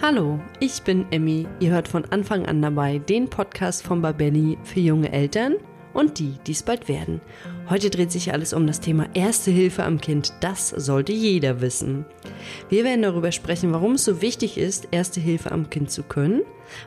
Hallo, 0.00 0.40
ich 0.58 0.82
bin 0.82 1.06
Emmy. 1.12 1.46
Ihr 1.60 1.70
hört 1.70 1.86
von 1.86 2.04
Anfang 2.06 2.46
an 2.46 2.60
dabei 2.60 2.98
den 2.98 3.28
Podcast 3.28 3.84
von 3.84 4.02
Babelli 4.02 4.58
für 4.64 4.80
junge 4.80 5.12
Eltern 5.12 5.56
und 5.92 6.18
die, 6.18 6.34
die 6.46 6.52
es 6.52 6.64
bald 6.64 6.88
werden. 6.88 7.20
Heute 7.68 7.88
dreht 7.90 8.10
sich 8.10 8.32
alles 8.32 8.52
um 8.52 8.66
das 8.66 8.80
Thema 8.80 9.06
Erste 9.14 9.52
Hilfe 9.52 9.84
am 9.84 10.00
Kind. 10.00 10.32
Das 10.40 10.70
sollte 10.70 11.12
jeder 11.12 11.60
wissen. 11.60 12.04
Wir 12.68 12.82
werden 12.82 13.02
darüber 13.02 13.30
sprechen, 13.30 13.72
warum 13.72 13.92
es 13.92 14.04
so 14.04 14.20
wichtig 14.20 14.58
ist, 14.58 14.88
Erste 14.90 15.20
Hilfe 15.20 15.52
am 15.52 15.70
Kind 15.70 15.90
zu 15.90 16.02
können, 16.02 16.42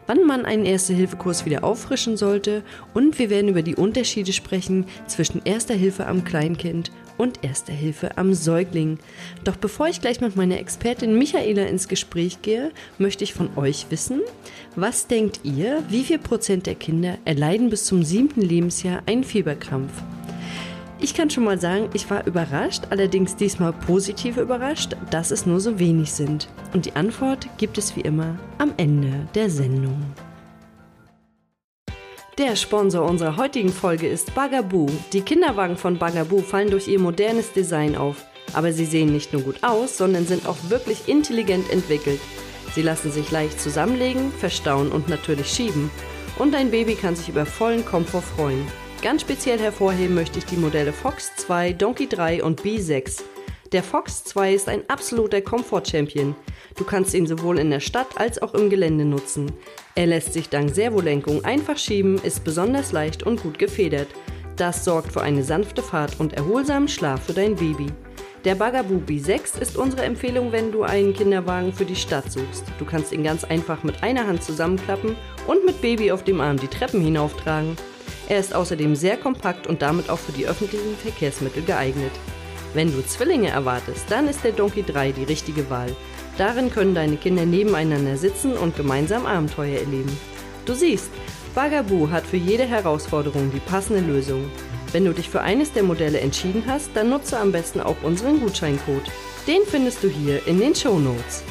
wann 0.07 0.25
man 0.25 0.43
einen 0.43 0.65
Erste-Hilfe-Kurs 0.65 1.45
wieder 1.45 1.63
auffrischen 1.63 2.17
sollte 2.17 2.63
und 2.93 3.17
wir 3.17 3.29
werden 3.29 3.49
über 3.49 3.61
die 3.61 3.75
Unterschiede 3.75 4.33
sprechen 4.33 4.87
zwischen 5.07 5.41
Erster 5.45 5.75
Hilfe 5.75 6.07
am 6.07 6.25
Kleinkind 6.25 6.91
und 7.18 7.43
Erster 7.43 7.73
Hilfe 7.73 8.18
am 8.18 8.34
Säugling. 8.34 9.00
Doch 9.43 9.55
bevor 9.55 9.88
ich 9.88 10.02
gleich 10.02 10.21
mit 10.21 10.36
meiner 10.36 10.59
Expertin 10.59 11.18
Michaela 11.18 11.65
ins 11.65 11.88
Gespräch 11.88 12.41
gehe, 12.41 12.71
möchte 12.97 13.23
ich 13.23 13.34
von 13.34 13.50
euch 13.57 13.88
wissen, 13.89 14.21
was 14.75 15.07
denkt 15.07 15.41
ihr, 15.43 15.83
wie 15.89 16.04
viel 16.04 16.19
Prozent 16.19 16.65
der 16.65 16.75
Kinder 16.75 17.18
erleiden 17.25 17.69
bis 17.69 17.86
zum 17.86 18.04
siebten 18.04 18.41
Lebensjahr 18.41 19.01
einen 19.05 19.24
Fieberkrampf? 19.24 19.91
Ich 21.00 21.14
kann 21.14 21.29
schon 21.29 21.43
mal 21.43 21.60
sagen, 21.60 21.89
ich 21.93 22.10
war 22.10 22.25
überrascht, 22.25 22.83
allerdings 22.89 23.36
diesmal 23.36 23.74
positiv 23.74 24.38
überrascht, 24.38 24.96
dass 25.11 25.32
es 25.32 25.46
nur 25.46 25.60
so 25.60 25.77
wenig 25.77 26.11
sind. 26.11 26.47
Und 26.74 26.86
die 26.86 26.96
Antwort 26.96 27.47
gibt 27.57 27.77
es 27.77 27.96
wie 27.96 28.02
immer 28.02 28.39
am 28.57 28.74
Ende 28.77 29.27
der 29.36 29.50
Sendung. 29.50 30.04
Der 32.38 32.58
Sponsor 32.58 33.06
unserer 33.06 33.38
heutigen 33.38 33.72
Folge 33.72 34.09
ist 34.09 34.36
Bagaboo. 34.36 34.88
Die 35.14 35.22
Kinderwagen 35.22 35.78
von 35.78 35.98
Bagaboo 35.98 36.42
fallen 36.42 36.70
durch 36.70 36.89
ihr 36.89 37.00
modernes 37.00 37.53
Design 37.53 37.95
auf. 37.95 38.25
Aber 38.52 38.73
sie 38.73 38.84
sehen 38.84 39.14
nicht 39.14 39.31
nur 39.31 39.42
gut 39.42 39.64
aus, 39.64 39.98
sondern 39.98 40.28
sind 40.28 40.45
auch 40.45 40.58
wirklich 40.67 41.08
intelligent 41.08 41.72
entwickelt. 41.72 42.20
Sie 42.73 42.81
lassen 42.81 43.09
sich 43.09 43.31
leicht 43.31 43.61
zusammenlegen, 43.61 44.34
verstauen 44.34 44.92
und 44.92 45.08
natürlich 45.08 45.48
schieben. 45.48 45.89
Und 46.38 46.53
dein 46.53 46.72
Baby 46.72 46.95
kann 46.95 47.16
sich 47.16 47.30
über 47.30 47.45
vollen 47.45 47.86
Komfort 47.86 48.23
freuen. 48.23 48.67
Ganz 49.02 49.22
speziell 49.22 49.59
hervorheben 49.59 50.14
möchte 50.14 50.39
ich 50.39 50.45
die 50.45 50.58
Modelle 50.58 50.92
Fox 50.92 51.33
2, 51.38 51.72
Donkey 51.72 52.09
3 52.09 52.44
und 52.44 52.64
B6. 52.64 53.22
Der 53.72 53.81
Fox 53.81 54.25
2 54.25 54.53
ist 54.53 54.67
ein 54.67 54.89
absoluter 54.89 55.39
Komfort-Champion. 55.39 56.36
Du 56.75 56.83
kannst 56.83 57.13
ihn 57.13 57.25
sowohl 57.25 57.57
in 57.57 57.69
der 57.69 57.79
Stadt 57.79 58.17
als 58.17 58.41
auch 58.41 58.53
im 58.53 58.69
Gelände 58.69 59.05
nutzen. 59.05 59.51
Er 59.95 60.07
lässt 60.07 60.33
sich 60.33 60.49
dank 60.49 60.75
Servolenkung 60.75 61.45
einfach 61.45 61.77
schieben, 61.77 62.19
ist 62.21 62.43
besonders 62.43 62.91
leicht 62.91 63.23
und 63.23 63.41
gut 63.41 63.57
gefedert. 63.57 64.09
Das 64.57 64.83
sorgt 64.83 65.13
für 65.13 65.21
eine 65.21 65.43
sanfte 65.43 65.81
Fahrt 65.81 66.19
und 66.19 66.33
erholsamen 66.33 66.89
Schlaf 66.89 67.25
für 67.25 67.33
dein 67.33 67.55
Baby. 67.55 67.87
Der 68.43 68.55
Bagaboo 68.55 69.01
B6 69.07 69.59
ist 69.59 69.77
unsere 69.77 70.03
Empfehlung, 70.03 70.51
wenn 70.51 70.71
du 70.71 70.83
einen 70.83 71.13
Kinderwagen 71.13 71.73
für 71.73 71.85
die 71.85 71.95
Stadt 71.95 72.31
suchst. 72.31 72.63
Du 72.77 72.85
kannst 72.85 73.11
ihn 73.11 73.23
ganz 73.23 73.43
einfach 73.43 73.83
mit 73.83 74.03
einer 74.03 74.27
Hand 74.27 74.43
zusammenklappen 74.43 75.15
und 75.47 75.65
mit 75.65 75.81
Baby 75.81 76.11
auf 76.11 76.23
dem 76.23 76.41
Arm 76.41 76.57
die 76.57 76.67
Treppen 76.67 77.01
hinauftragen. 77.01 77.75
Er 78.27 78.39
ist 78.39 78.53
außerdem 78.53 78.95
sehr 78.95 79.17
kompakt 79.17 79.65
und 79.65 79.81
damit 79.81 80.09
auch 80.09 80.19
für 80.19 80.33
die 80.33 80.45
öffentlichen 80.45 80.95
Verkehrsmittel 80.97 81.63
geeignet. 81.63 82.11
Wenn 82.73 82.91
du 82.91 83.05
Zwillinge 83.05 83.49
erwartest, 83.49 84.05
dann 84.09 84.27
ist 84.27 84.43
der 84.43 84.51
Donkey 84.51 84.83
3 84.83 85.13
die 85.13 85.23
richtige 85.23 85.69
Wahl. 85.69 85.95
Darin 86.38 86.69
können 86.69 86.94
deine 86.94 87.16
Kinder 87.16 87.45
nebeneinander 87.45 88.17
sitzen 88.17 88.58
und 88.58 88.75
gemeinsam 88.75 89.25
Abenteuer 89.25 89.80
erleben. 89.80 90.17
Du 90.66 90.73
siehst, 90.73 91.09
Bagaboo 91.53 92.09
hat 92.09 92.25
für 92.25 92.36
jede 92.36 92.66
Herausforderung 92.66 93.52
die 93.53 93.61
passende 93.61 94.02
Lösung. 94.02 94.52
Wenn 94.92 95.05
du 95.05 95.14
dich 95.14 95.30
für 95.30 95.39
eines 95.39 95.72
der 95.72 95.83
Modelle 95.83 96.19
entschieden 96.19 96.64
hast, 96.67 96.89
dann 96.94 97.09
nutze 97.09 97.39
am 97.39 97.53
besten 97.53 97.80
auch 97.80 97.95
unseren 98.03 98.42
Gutscheincode. 98.42 99.09
Den 99.47 99.61
findest 99.66 100.03
du 100.03 100.09
hier 100.09 100.45
in 100.45 100.59
den 100.59 100.75
Show 100.75 101.00
Notes. 101.00 101.44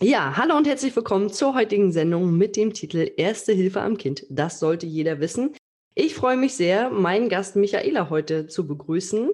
Ja, 0.00 0.34
hallo 0.36 0.56
und 0.56 0.66
herzlich 0.66 0.96
willkommen 0.96 1.30
zur 1.30 1.54
heutigen 1.54 1.92
Sendung 1.92 2.36
mit 2.36 2.56
dem 2.56 2.72
Titel 2.72 3.10
Erste 3.16 3.52
Hilfe 3.52 3.82
am 3.82 3.98
Kind. 3.98 4.26
Das 4.30 4.60
sollte 4.60 4.86
jeder 4.86 5.20
wissen. 5.20 5.54
Ich 5.96 6.16
freue 6.16 6.36
mich 6.36 6.56
sehr, 6.56 6.90
meinen 6.90 7.28
Gast 7.28 7.54
Michaela 7.54 8.10
heute 8.10 8.48
zu 8.48 8.66
begrüßen. 8.66 9.30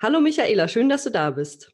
Hallo 0.00 0.20
Michaela, 0.20 0.66
schön, 0.66 0.88
dass 0.88 1.04
du 1.04 1.10
da 1.10 1.30
bist. 1.30 1.72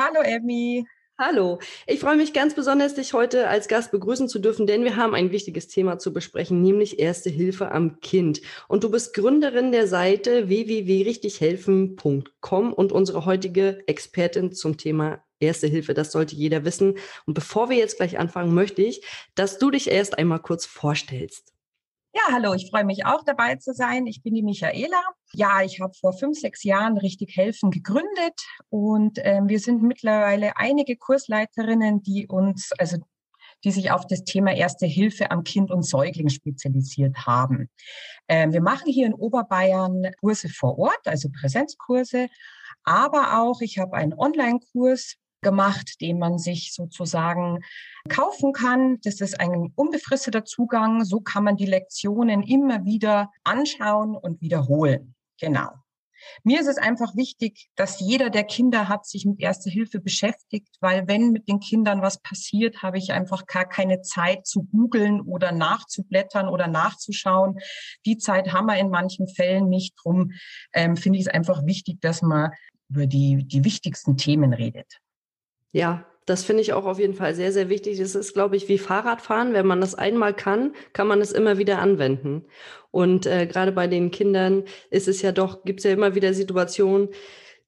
Hallo 0.00 0.22
Emmy. 0.22 0.86
Hallo, 1.18 1.58
ich 1.86 2.00
freue 2.00 2.16
mich 2.16 2.32
ganz 2.32 2.54
besonders, 2.54 2.94
dich 2.94 3.12
heute 3.12 3.46
als 3.48 3.68
Gast 3.68 3.90
begrüßen 3.90 4.26
zu 4.28 4.38
dürfen, 4.38 4.66
denn 4.66 4.84
wir 4.84 4.96
haben 4.96 5.14
ein 5.14 5.32
wichtiges 5.32 5.68
Thema 5.68 5.98
zu 5.98 6.14
besprechen, 6.14 6.62
nämlich 6.62 6.98
Erste 6.98 7.28
Hilfe 7.28 7.70
am 7.72 8.00
Kind. 8.00 8.40
Und 8.68 8.84
du 8.84 8.90
bist 8.90 9.14
Gründerin 9.14 9.70
der 9.70 9.86
Seite 9.86 10.48
www.richtighelfen.com 10.48 12.72
und 12.72 12.92
unsere 12.92 13.26
heutige 13.26 13.82
Expertin 13.86 14.52
zum 14.52 14.78
Thema 14.78 15.22
Erste 15.40 15.66
Hilfe. 15.66 15.92
Das 15.92 16.12
sollte 16.12 16.36
jeder 16.36 16.64
wissen. 16.64 16.94
Und 17.26 17.34
bevor 17.34 17.68
wir 17.68 17.76
jetzt 17.76 17.98
gleich 17.98 18.18
anfangen, 18.18 18.54
möchte 18.54 18.80
ich, 18.80 19.04
dass 19.34 19.58
du 19.58 19.70
dich 19.70 19.90
erst 19.90 20.16
einmal 20.16 20.40
kurz 20.40 20.64
vorstellst. 20.64 21.52
Ja, 22.18 22.32
hallo, 22.34 22.52
ich 22.52 22.68
freue 22.68 22.84
mich 22.84 23.06
auch 23.06 23.22
dabei 23.22 23.54
zu 23.56 23.72
sein. 23.72 24.08
Ich 24.08 24.22
bin 24.24 24.34
die 24.34 24.42
Michaela. 24.42 25.00
Ja, 25.34 25.62
ich 25.62 25.80
habe 25.80 25.92
vor 25.94 26.12
fünf, 26.12 26.36
sechs 26.36 26.64
Jahren 26.64 26.98
richtig 26.98 27.36
helfen 27.36 27.70
gegründet 27.70 28.34
und 28.70 29.18
äh, 29.18 29.40
wir 29.44 29.60
sind 29.60 29.84
mittlerweile 29.84 30.56
einige 30.56 30.96
Kursleiterinnen, 30.96 32.02
die 32.02 32.26
uns, 32.26 32.72
also 32.76 32.96
die 33.62 33.70
sich 33.70 33.92
auf 33.92 34.04
das 34.08 34.24
Thema 34.24 34.52
Erste 34.52 34.84
Hilfe 34.84 35.30
am 35.30 35.44
Kind 35.44 35.70
und 35.70 35.84
Säugling 35.84 36.28
spezialisiert 36.28 37.24
haben. 37.24 37.70
Ähm, 38.26 38.52
wir 38.52 38.62
machen 38.62 38.90
hier 38.90 39.06
in 39.06 39.14
Oberbayern 39.14 40.10
Kurse 40.18 40.48
vor 40.48 40.76
Ort, 40.76 41.06
also 41.06 41.28
Präsenzkurse, 41.28 42.28
aber 42.82 43.38
auch 43.40 43.60
ich 43.60 43.78
habe 43.78 43.96
einen 43.96 44.14
Online-Kurs 44.14 45.14
gemacht, 45.40 46.00
den 46.00 46.18
man 46.18 46.38
sich 46.38 46.72
sozusagen 46.72 47.60
kaufen 48.08 48.52
kann. 48.52 48.98
Das 49.02 49.20
ist 49.20 49.40
ein 49.40 49.72
unbefristeter 49.74 50.44
Zugang. 50.44 51.04
So 51.04 51.20
kann 51.20 51.44
man 51.44 51.56
die 51.56 51.66
Lektionen 51.66 52.42
immer 52.42 52.84
wieder 52.84 53.30
anschauen 53.44 54.16
und 54.16 54.40
wiederholen. 54.40 55.14
Genau. 55.40 55.70
Mir 56.42 56.60
ist 56.60 56.66
es 56.66 56.78
einfach 56.78 57.14
wichtig, 57.16 57.68
dass 57.76 58.00
jeder, 58.00 58.30
der 58.30 58.44
Kinder 58.44 58.88
hat, 58.88 59.06
sich 59.06 59.24
mit 59.24 59.40
Erste 59.40 59.70
Hilfe 59.70 60.00
beschäftigt, 60.00 60.76
weil 60.80 61.06
wenn 61.06 61.30
mit 61.30 61.48
den 61.48 61.60
Kindern 61.60 62.02
was 62.02 62.20
passiert, 62.20 62.82
habe 62.82 62.98
ich 62.98 63.12
einfach 63.12 63.46
gar 63.46 63.66
keine 63.66 64.02
Zeit 64.02 64.46
zu 64.46 64.64
googeln 64.64 65.20
oder 65.20 65.52
nachzublättern 65.52 66.48
oder 66.48 66.66
nachzuschauen. 66.66 67.58
Die 68.04 68.18
Zeit 68.18 68.52
haben 68.52 68.66
wir 68.66 68.78
in 68.78 68.90
manchen 68.90 69.28
Fällen 69.28 69.68
nicht. 69.68 69.94
Drum 70.02 70.32
ähm, 70.72 70.96
finde 70.96 71.18
ich 71.18 71.26
es 71.26 71.32
einfach 71.32 71.64
wichtig, 71.64 72.00
dass 72.00 72.22
man 72.22 72.50
über 72.88 73.06
die, 73.06 73.44
die 73.46 73.64
wichtigsten 73.64 74.16
Themen 74.16 74.52
redet. 74.52 74.98
Ja, 75.72 76.04
das 76.26 76.44
finde 76.44 76.62
ich 76.62 76.72
auch 76.74 76.84
auf 76.84 76.98
jeden 76.98 77.14
Fall 77.14 77.34
sehr, 77.34 77.52
sehr 77.52 77.68
wichtig. 77.68 77.98
Das 77.98 78.14
ist, 78.14 78.34
glaube 78.34 78.56
ich, 78.56 78.68
wie 78.68 78.78
Fahrradfahren. 78.78 79.54
Wenn 79.54 79.66
man 79.66 79.80
das 79.80 79.94
einmal 79.94 80.34
kann, 80.34 80.74
kann 80.92 81.06
man 81.06 81.20
es 81.20 81.32
immer 81.32 81.56
wieder 81.58 81.78
anwenden. 81.78 82.44
Und 82.90 83.26
äh, 83.26 83.46
gerade 83.46 83.72
bei 83.72 83.86
den 83.86 84.10
Kindern 84.10 84.64
ist 84.90 85.08
es 85.08 85.22
ja 85.22 85.32
doch, 85.32 85.64
gibt 85.64 85.80
es 85.80 85.84
ja 85.84 85.92
immer 85.92 86.14
wieder 86.14 86.34
Situationen, 86.34 87.08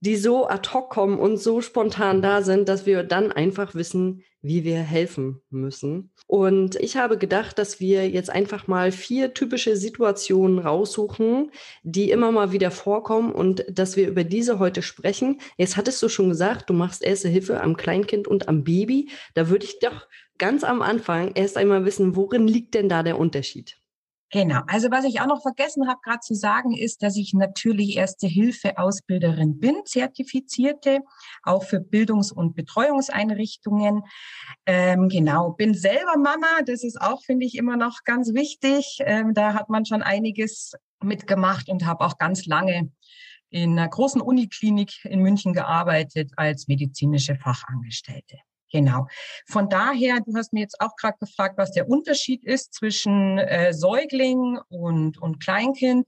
die 0.01 0.17
so 0.17 0.49
ad 0.49 0.71
hoc 0.73 0.91
kommen 0.91 1.19
und 1.19 1.37
so 1.37 1.61
spontan 1.61 2.23
da 2.23 2.43
sind, 2.43 2.69
dass 2.69 2.87
wir 2.87 3.03
dann 3.03 3.33
einfach 3.33 3.75
wissen, 3.75 4.23
wie 4.43 4.65
wir 4.65 4.79
helfen 4.79 5.43
müssen. 5.51 6.11
Und 6.27 6.77
ich 6.77 6.97
habe 6.97 7.19
gedacht, 7.19 7.59
dass 7.59 7.81
wir 7.81 8.09
jetzt 8.09 8.31
einfach 8.31 8.67
mal 8.67 8.93
vier 8.93 9.35
typische 9.35 9.77
Situationen 9.77 10.59
raussuchen, 10.59 11.51
die 11.83 12.11
immer 12.11 12.33
mal 12.33 12.53
wieder 12.53 12.71
vorkommen 12.71 13.33
und 13.33 13.65
dass 13.69 13.97
wir 13.97 14.09
über 14.09 14.25
diese 14.25 14.59
heute 14.59 14.81
sprechen. 14.83 15.41
Jetzt 15.59 15.77
hattest 15.77 16.03
du 16.03 16.09
schon 16.09 16.31
gesagt, 16.31 16.71
du 16.71 16.75
machst 16.75 17.03
erste 17.03 17.29
Hilfe 17.29 17.61
am 17.61 17.77
Kleinkind 17.77 18.29
und 18.29 18.49
am 18.49 18.65
Baby. 18.65 19.11
Da 19.35 19.51
würde 19.51 19.67
ich 19.67 19.79
doch 19.81 20.09
ganz 20.39 20.65
am 20.65 20.81
Anfang 20.81 21.33
erst 21.35 21.57
einmal 21.59 21.85
wissen, 21.85 22.17
worin 22.17 22.49
liegt 22.49 22.75
denn 22.75 22.89
da 22.89 23.03
der 23.03 23.19
Unterschied? 23.19 23.80
Genau. 24.33 24.61
Also 24.69 24.93
was 24.93 25.05
ich 25.05 25.21
auch 25.21 25.27
noch 25.27 25.43
vergessen 25.43 25.89
habe 25.89 25.99
gerade 26.05 26.21
zu 26.21 26.35
sagen, 26.35 26.77
ist, 26.77 27.03
dass 27.03 27.17
ich 27.17 27.35
natürlich 27.35 27.97
Erste 27.97 28.29
Hilfe 28.29 28.79
Ausbilderin 28.79 29.59
bin, 29.59 29.83
zertifizierte, 29.85 31.01
auch 31.43 31.65
für 31.65 31.81
Bildungs- 31.81 32.31
und 32.31 32.55
Betreuungseinrichtungen. 32.55 34.03
Ähm, 34.67 35.09
genau. 35.09 35.51
Bin 35.51 35.75
selber 35.75 36.17
Mama. 36.17 36.63
Das 36.65 36.85
ist 36.85 37.01
auch, 37.01 37.23
finde 37.25 37.45
ich, 37.45 37.57
immer 37.57 37.77
noch 37.77 38.05
ganz 38.05 38.33
wichtig. 38.33 38.99
Ähm, 39.01 39.35
da 39.35 39.55
hat 39.55 39.69
man 39.69 39.85
schon 39.85 40.03
einiges 40.03 40.75
mitgemacht 41.03 41.69
und 41.69 41.85
habe 41.85 42.05
auch 42.05 42.17
ganz 42.17 42.47
lange 42.47 42.93
in 43.51 43.77
einer 43.77 43.89
großen 43.89 44.21
Uniklinik 44.21 45.05
in 45.05 45.23
München 45.23 45.53
gearbeitet 45.53 46.31
als 46.37 46.69
medizinische 46.69 47.35
Fachangestellte. 47.35 48.39
Genau. 48.73 49.07
Von 49.47 49.69
daher, 49.69 50.21
du 50.21 50.35
hast 50.37 50.53
mir 50.53 50.61
jetzt 50.61 50.81
auch 50.81 50.95
gerade 50.97 51.19
gefragt, 51.19 51.59
was 51.59 51.73
der 51.73 51.89
Unterschied 51.89 52.45
ist 52.45 52.75
zwischen 52.75 53.39
äh, 53.39 53.73
Säugling 53.73 54.59
und, 54.69 55.19
und 55.21 55.43
Kleinkind. 55.43 56.07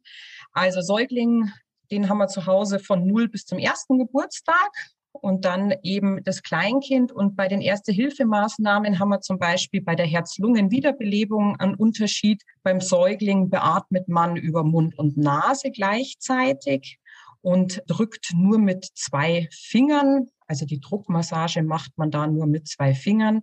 Also 0.52 0.80
Säugling, 0.80 1.50
den 1.90 2.08
haben 2.08 2.18
wir 2.18 2.28
zu 2.28 2.46
Hause 2.46 2.78
von 2.78 3.06
null 3.06 3.28
bis 3.28 3.44
zum 3.46 3.58
ersten 3.58 3.98
Geburtstag 3.98 4.70
und 5.12 5.44
dann 5.44 5.74
eben 5.82 6.22
das 6.24 6.42
Kleinkind. 6.42 7.12
Und 7.12 7.36
bei 7.36 7.48
den 7.48 7.60
Erste-Hilfemaßnahmen 7.60 8.98
haben 8.98 9.10
wir 9.10 9.20
zum 9.20 9.38
Beispiel 9.38 9.82
bei 9.82 9.94
der 9.94 10.06
Herz-Lungen-Wiederbelebung 10.06 11.56
einen 11.56 11.74
Unterschied. 11.74 12.42
Beim 12.62 12.80
Säugling 12.80 13.50
beatmet 13.50 14.08
man 14.08 14.36
über 14.36 14.62
Mund 14.62 14.98
und 14.98 15.16
Nase 15.16 15.70
gleichzeitig 15.70 16.98
und 17.42 17.82
drückt 17.88 18.32
nur 18.34 18.58
mit 18.58 18.88
zwei 18.94 19.48
Fingern. 19.50 20.28
Also 20.52 20.66
die 20.66 20.80
Druckmassage 20.80 21.62
macht 21.62 21.96
man 21.96 22.10
da 22.10 22.26
nur 22.26 22.46
mit 22.46 22.68
zwei 22.68 22.92
Fingern. 22.92 23.40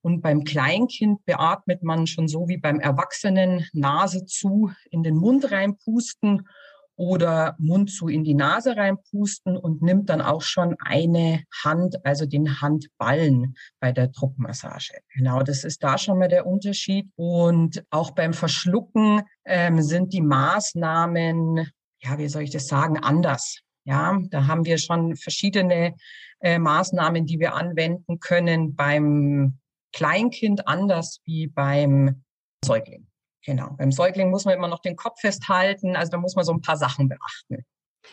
Und 0.00 0.22
beim 0.22 0.42
Kleinkind 0.42 1.22
beatmet 1.26 1.82
man 1.82 2.06
schon 2.06 2.28
so 2.28 2.48
wie 2.48 2.56
beim 2.56 2.80
Erwachsenen 2.80 3.66
Nase 3.74 4.24
zu 4.24 4.70
in 4.90 5.02
den 5.02 5.16
Mund 5.16 5.50
reinpusten 5.50 6.48
oder 6.94 7.56
Mund 7.58 7.90
zu 7.90 8.08
in 8.08 8.24
die 8.24 8.32
Nase 8.32 8.74
reinpusten 8.74 9.58
und 9.58 9.82
nimmt 9.82 10.08
dann 10.08 10.22
auch 10.22 10.40
schon 10.40 10.76
eine 10.78 11.44
Hand, 11.62 12.06
also 12.06 12.24
den 12.24 12.62
Handballen 12.62 13.54
bei 13.78 13.92
der 13.92 14.08
Druckmassage. 14.08 15.00
Genau, 15.14 15.42
das 15.42 15.62
ist 15.62 15.84
da 15.84 15.98
schon 15.98 16.18
mal 16.18 16.28
der 16.28 16.46
Unterschied. 16.46 17.10
Und 17.16 17.84
auch 17.90 18.12
beim 18.12 18.32
Verschlucken 18.32 19.20
ähm, 19.44 19.82
sind 19.82 20.14
die 20.14 20.22
Maßnahmen, 20.22 21.70
ja, 21.98 22.16
wie 22.16 22.28
soll 22.28 22.44
ich 22.44 22.50
das 22.50 22.66
sagen, 22.66 22.96
anders. 22.96 23.60
Ja, 23.86 24.18
da 24.30 24.46
haben 24.48 24.64
wir 24.64 24.78
schon 24.78 25.14
verschiedene 25.14 25.94
äh, 26.40 26.58
Maßnahmen, 26.58 27.24
die 27.24 27.38
wir 27.38 27.54
anwenden 27.54 28.18
können 28.18 28.74
beim 28.74 29.58
Kleinkind 29.92 30.66
anders 30.66 31.20
wie 31.24 31.46
beim 31.46 32.24
Säugling. 32.64 33.06
Genau. 33.44 33.74
Beim 33.78 33.92
Säugling 33.92 34.30
muss 34.30 34.44
man 34.44 34.54
immer 34.54 34.66
noch 34.66 34.80
den 34.80 34.96
Kopf 34.96 35.20
festhalten. 35.20 35.94
Also 35.94 36.10
da 36.10 36.18
muss 36.18 36.34
man 36.34 36.44
so 36.44 36.52
ein 36.52 36.60
paar 36.60 36.76
Sachen 36.76 37.08
beachten. 37.08 37.64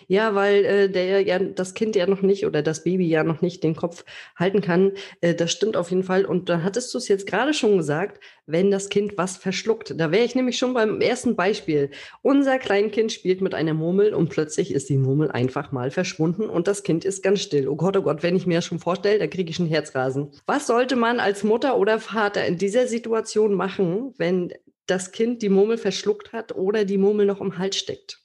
Ja, 0.08 0.36
weil 0.36 0.66
äh, 0.66 0.90
der 0.90 1.22
ja 1.22 1.40
das 1.40 1.74
Kind 1.74 1.96
ja 1.96 2.08
noch 2.08 2.22
nicht 2.22 2.46
oder 2.46 2.62
das 2.62 2.84
Baby 2.84 3.08
ja 3.08 3.24
noch 3.24 3.42
nicht 3.42 3.64
den 3.64 3.76
Kopf 3.76 4.06
halten 4.36 4.62
kann. 4.62 4.94
Äh, 5.22 5.36
das 5.36 5.52
stimmt 5.52 5.78
auf 5.78 5.90
jeden 5.90 6.04
Fall. 6.04 6.26
Und 6.26 6.50
da 6.50 6.64
hattest 6.64 6.94
du 6.94 6.98
es 6.98 7.08
jetzt 7.08 7.28
gerade 7.28 7.54
schon 7.54 7.78
gesagt, 7.78 8.20
wenn 8.46 8.72
das 8.72 8.90
Kind 8.90 9.18
was 9.18 9.38
verschluckt. 9.38 9.94
Da 9.98 10.12
wäre 10.12 10.26
ich 10.26 10.36
nämlich 10.36 10.58
schon 10.58 10.74
beim 10.74 11.02
ersten 11.02 11.36
Beispiel. 11.36 11.92
Unser 12.22 12.60
Kleinkind 12.60 13.12
spielt 13.12 13.42
mit 13.42 13.54
einer 13.54 13.74
Murmel 13.74 14.14
und 14.14 14.30
plötzlich 14.30 14.74
ist 14.74 14.90
die 14.90 14.98
Murmel 14.98 15.32
einfach 15.32 15.72
mal 15.72 15.92
verschwunden 15.92 16.50
und 16.50 16.68
das 16.68 16.84
Kind 16.84 17.06
ist 17.06 17.24
ganz 17.24 17.42
still. 17.42 17.68
Oh 17.68 17.76
Gott, 17.76 17.96
oh 17.98 18.02
Gott, 18.02 18.24
wenn 18.24 18.36
ich 18.36 18.46
mir 18.46 18.56
das 18.56 18.66
schon 18.66 18.80
vorstelle, 18.80 19.20
da 19.20 19.28
kriege 19.28 19.50
ich 19.50 19.60
einen 19.60 19.70
Herzrasen. 19.70 20.32
Was 20.46 20.68
sollte 20.68 20.96
man 20.96 21.20
als 21.20 21.44
Mutter 21.44 21.78
oder 21.78 22.00
Vater 22.00 22.46
in 22.46 22.58
dieser 22.58 22.88
Situation 22.88 23.54
machen, 23.54 24.14
wenn 24.18 24.54
das 24.86 25.12
Kind 25.12 25.42
die 25.42 25.50
Murmel 25.50 25.78
verschluckt 25.78 26.34
hat 26.34 26.54
oder 26.56 26.84
die 26.86 26.98
Murmel 26.98 27.26
noch 27.26 27.42
im 27.42 27.58
Hals 27.58 27.78
steckt? 27.78 28.20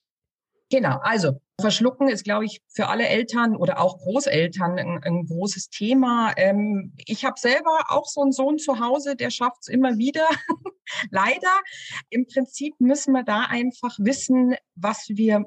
Genau, 0.71 0.99
also 1.03 1.41
Verschlucken 1.61 2.09
ist, 2.09 2.23
glaube 2.23 2.45
ich, 2.45 2.61
für 2.69 2.87
alle 2.87 3.09
Eltern 3.09 3.57
oder 3.57 3.81
auch 3.81 3.99
Großeltern 3.99 4.79
ein, 4.79 5.03
ein 5.03 5.27
großes 5.27 5.71
Thema. 5.71 6.33
Ähm, 6.37 6.93
ich 7.05 7.25
habe 7.25 7.39
selber 7.39 7.87
auch 7.89 8.07
so 8.07 8.23
einen 8.23 8.31
Sohn 8.31 8.59
zu 8.59 8.79
Hause, 8.79 9.17
der 9.17 9.31
schafft 9.31 9.63
es 9.63 9.69
immer 9.69 9.99
wieder. 9.99 10.27
Leider. 11.11 11.51
Im 12.11 12.27
Prinzip 12.27 12.75
müssen 12.79 13.13
wir 13.13 13.25
da 13.25 13.47
einfach 13.49 13.99
wissen, 13.99 14.55
was 14.77 15.09
wir 15.09 15.47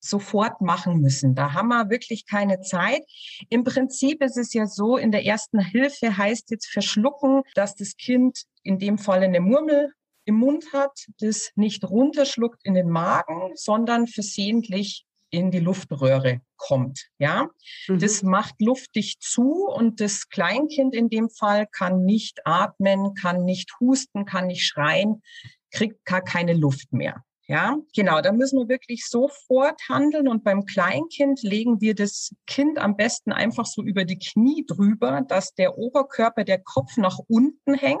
sofort 0.00 0.60
machen 0.60 1.00
müssen. 1.00 1.36
Da 1.36 1.52
haben 1.52 1.68
wir 1.68 1.88
wirklich 1.88 2.26
keine 2.26 2.60
Zeit. 2.60 3.02
Im 3.48 3.62
Prinzip 3.62 4.22
ist 4.22 4.36
es 4.36 4.52
ja 4.54 4.66
so, 4.66 4.96
in 4.96 5.12
der 5.12 5.24
ersten 5.24 5.60
Hilfe 5.60 6.18
heißt 6.18 6.50
jetzt 6.50 6.66
verschlucken, 6.66 7.42
dass 7.54 7.76
das 7.76 7.96
Kind 7.96 8.42
in 8.64 8.80
dem 8.80 8.98
Fall 8.98 9.22
eine 9.22 9.40
Murmel 9.40 9.92
im 10.26 10.36
Mund 10.36 10.72
hat, 10.72 11.06
das 11.20 11.52
nicht 11.54 11.84
runterschluckt 11.84 12.60
in 12.64 12.74
den 12.74 12.88
Magen, 12.88 13.52
sondern 13.54 14.08
versehentlich 14.08 15.06
in 15.30 15.50
die 15.50 15.60
Luftröhre 15.60 16.40
kommt. 16.56 17.08
Ja, 17.18 17.48
mhm. 17.88 17.98
das 17.98 18.22
macht 18.22 18.60
luftig 18.60 19.18
zu 19.20 19.66
und 19.66 20.00
das 20.00 20.28
Kleinkind 20.28 20.94
in 20.94 21.08
dem 21.08 21.28
Fall 21.30 21.66
kann 21.66 22.04
nicht 22.04 22.40
atmen, 22.44 23.14
kann 23.14 23.44
nicht 23.44 23.70
husten, 23.80 24.24
kann 24.24 24.46
nicht 24.46 24.64
schreien, 24.64 25.22
kriegt 25.70 26.04
gar 26.04 26.22
keine 26.22 26.54
Luft 26.54 26.92
mehr. 26.92 27.24
Ja, 27.46 27.76
genau, 27.94 28.22
da 28.22 28.32
müssen 28.32 28.58
wir 28.58 28.68
wirklich 28.68 29.06
sofort 29.06 29.78
handeln 29.90 30.28
und 30.28 30.44
beim 30.44 30.64
Kleinkind 30.64 31.42
legen 31.42 31.78
wir 31.82 31.94
das 31.94 32.30
Kind 32.46 32.78
am 32.78 32.96
besten 32.96 33.32
einfach 33.32 33.66
so 33.66 33.82
über 33.82 34.06
die 34.06 34.18
Knie 34.18 34.64
drüber, 34.66 35.20
dass 35.28 35.52
der 35.52 35.76
Oberkörper, 35.76 36.44
der 36.44 36.62
Kopf 36.62 36.96
nach 36.96 37.18
unten 37.28 37.74
hängt 37.74 38.00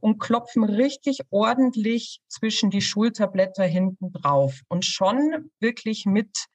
und 0.00 0.20
klopfen 0.20 0.62
richtig 0.62 1.22
ordentlich 1.30 2.20
zwischen 2.28 2.70
die 2.70 2.80
Schulterblätter 2.80 3.64
hinten 3.64 4.12
drauf 4.12 4.60
und 4.68 4.84
schon 4.84 5.50
wirklich 5.58 6.06
mit 6.06 6.46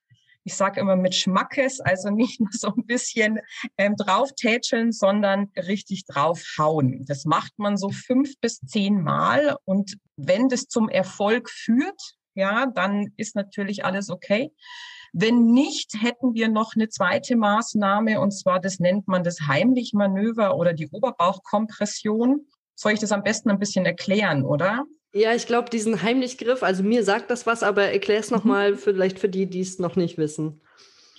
ich 0.43 0.55
sage 0.55 0.79
immer 0.79 0.95
mit 0.95 1.15
Schmackes, 1.15 1.79
also 1.79 2.09
nicht 2.09 2.39
nur 2.39 2.49
so 2.51 2.67
ein 2.67 2.85
bisschen 2.85 3.39
ähm, 3.77 3.95
drauftätscheln, 3.95 4.91
sondern 4.91 5.51
richtig 5.55 6.05
draufhauen. 6.05 7.05
Das 7.05 7.25
macht 7.25 7.53
man 7.57 7.77
so 7.77 7.89
fünf 7.89 8.39
bis 8.41 8.59
zehn 8.59 9.01
Mal. 9.01 9.55
Und 9.65 9.97
wenn 10.17 10.49
das 10.49 10.67
zum 10.67 10.89
Erfolg 10.89 11.49
führt, 11.49 11.99
ja, 12.35 12.65
dann 12.65 13.13
ist 13.17 13.35
natürlich 13.35 13.85
alles 13.85 14.09
okay. 14.09 14.51
Wenn 15.13 15.45
nicht, 15.45 16.01
hätten 16.01 16.33
wir 16.33 16.49
noch 16.49 16.73
eine 16.75 16.89
zweite 16.89 17.35
Maßnahme, 17.35 18.19
und 18.19 18.31
zwar 18.31 18.59
das 18.59 18.79
nennt 18.79 19.07
man 19.07 19.23
das 19.23 19.41
Heimlich-Manöver 19.41 20.57
oder 20.57 20.73
die 20.73 20.89
Oberbauchkompression. 20.89 22.47
Soll 22.75 22.93
ich 22.93 22.99
das 22.99 23.11
am 23.11 23.21
besten 23.21 23.51
ein 23.51 23.59
bisschen 23.59 23.85
erklären, 23.85 24.43
oder? 24.43 24.83
Ja, 25.15 25.35
ich 25.35 25.45
glaube, 25.45 25.69
diesen 25.69 26.01
Heimlichgriff, 26.01 26.63
also 26.63 26.81
mir 26.81 27.03
sagt 27.03 27.29
das 27.29 27.45
was, 27.45 27.61
aber 27.61 27.83
erklär 27.83 28.19
es 28.19 28.31
nochmal 28.31 28.71
mhm. 28.71 28.77
vielleicht 28.77 29.19
für 29.19 29.29
die, 29.29 29.45
die 29.45 29.61
es 29.61 29.77
noch 29.77 29.95
nicht 29.95 30.17
wissen. 30.17 30.59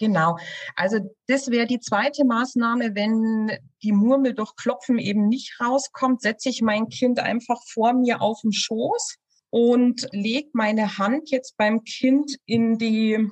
Genau. 0.01 0.37
Also 0.75 0.99
das 1.29 1.51
wäre 1.53 1.67
die 1.67 1.79
zweite 1.79 2.25
Maßnahme, 2.25 2.97
wenn 2.97 3.53
die 3.85 3.93
Murmel 3.93 4.35
durch 4.35 4.57
Klopfen 4.57 4.99
eben 4.99 5.29
nicht 5.29 5.61
rauskommt, 5.61 6.23
setze 6.23 6.49
ich 6.49 6.63
mein 6.63 6.89
Kind 6.89 7.21
einfach 7.21 7.61
vor 7.69 7.93
mir 7.93 8.21
auf 8.21 8.41
den 8.41 8.53
Schoß 8.53 9.17
und 9.51 10.09
lege 10.11 10.49
meine 10.53 10.99
Hand 10.99 11.31
jetzt 11.31 11.57
beim 11.57 11.85
Kind 11.85 12.37
in 12.45 12.77
die, 12.77 13.31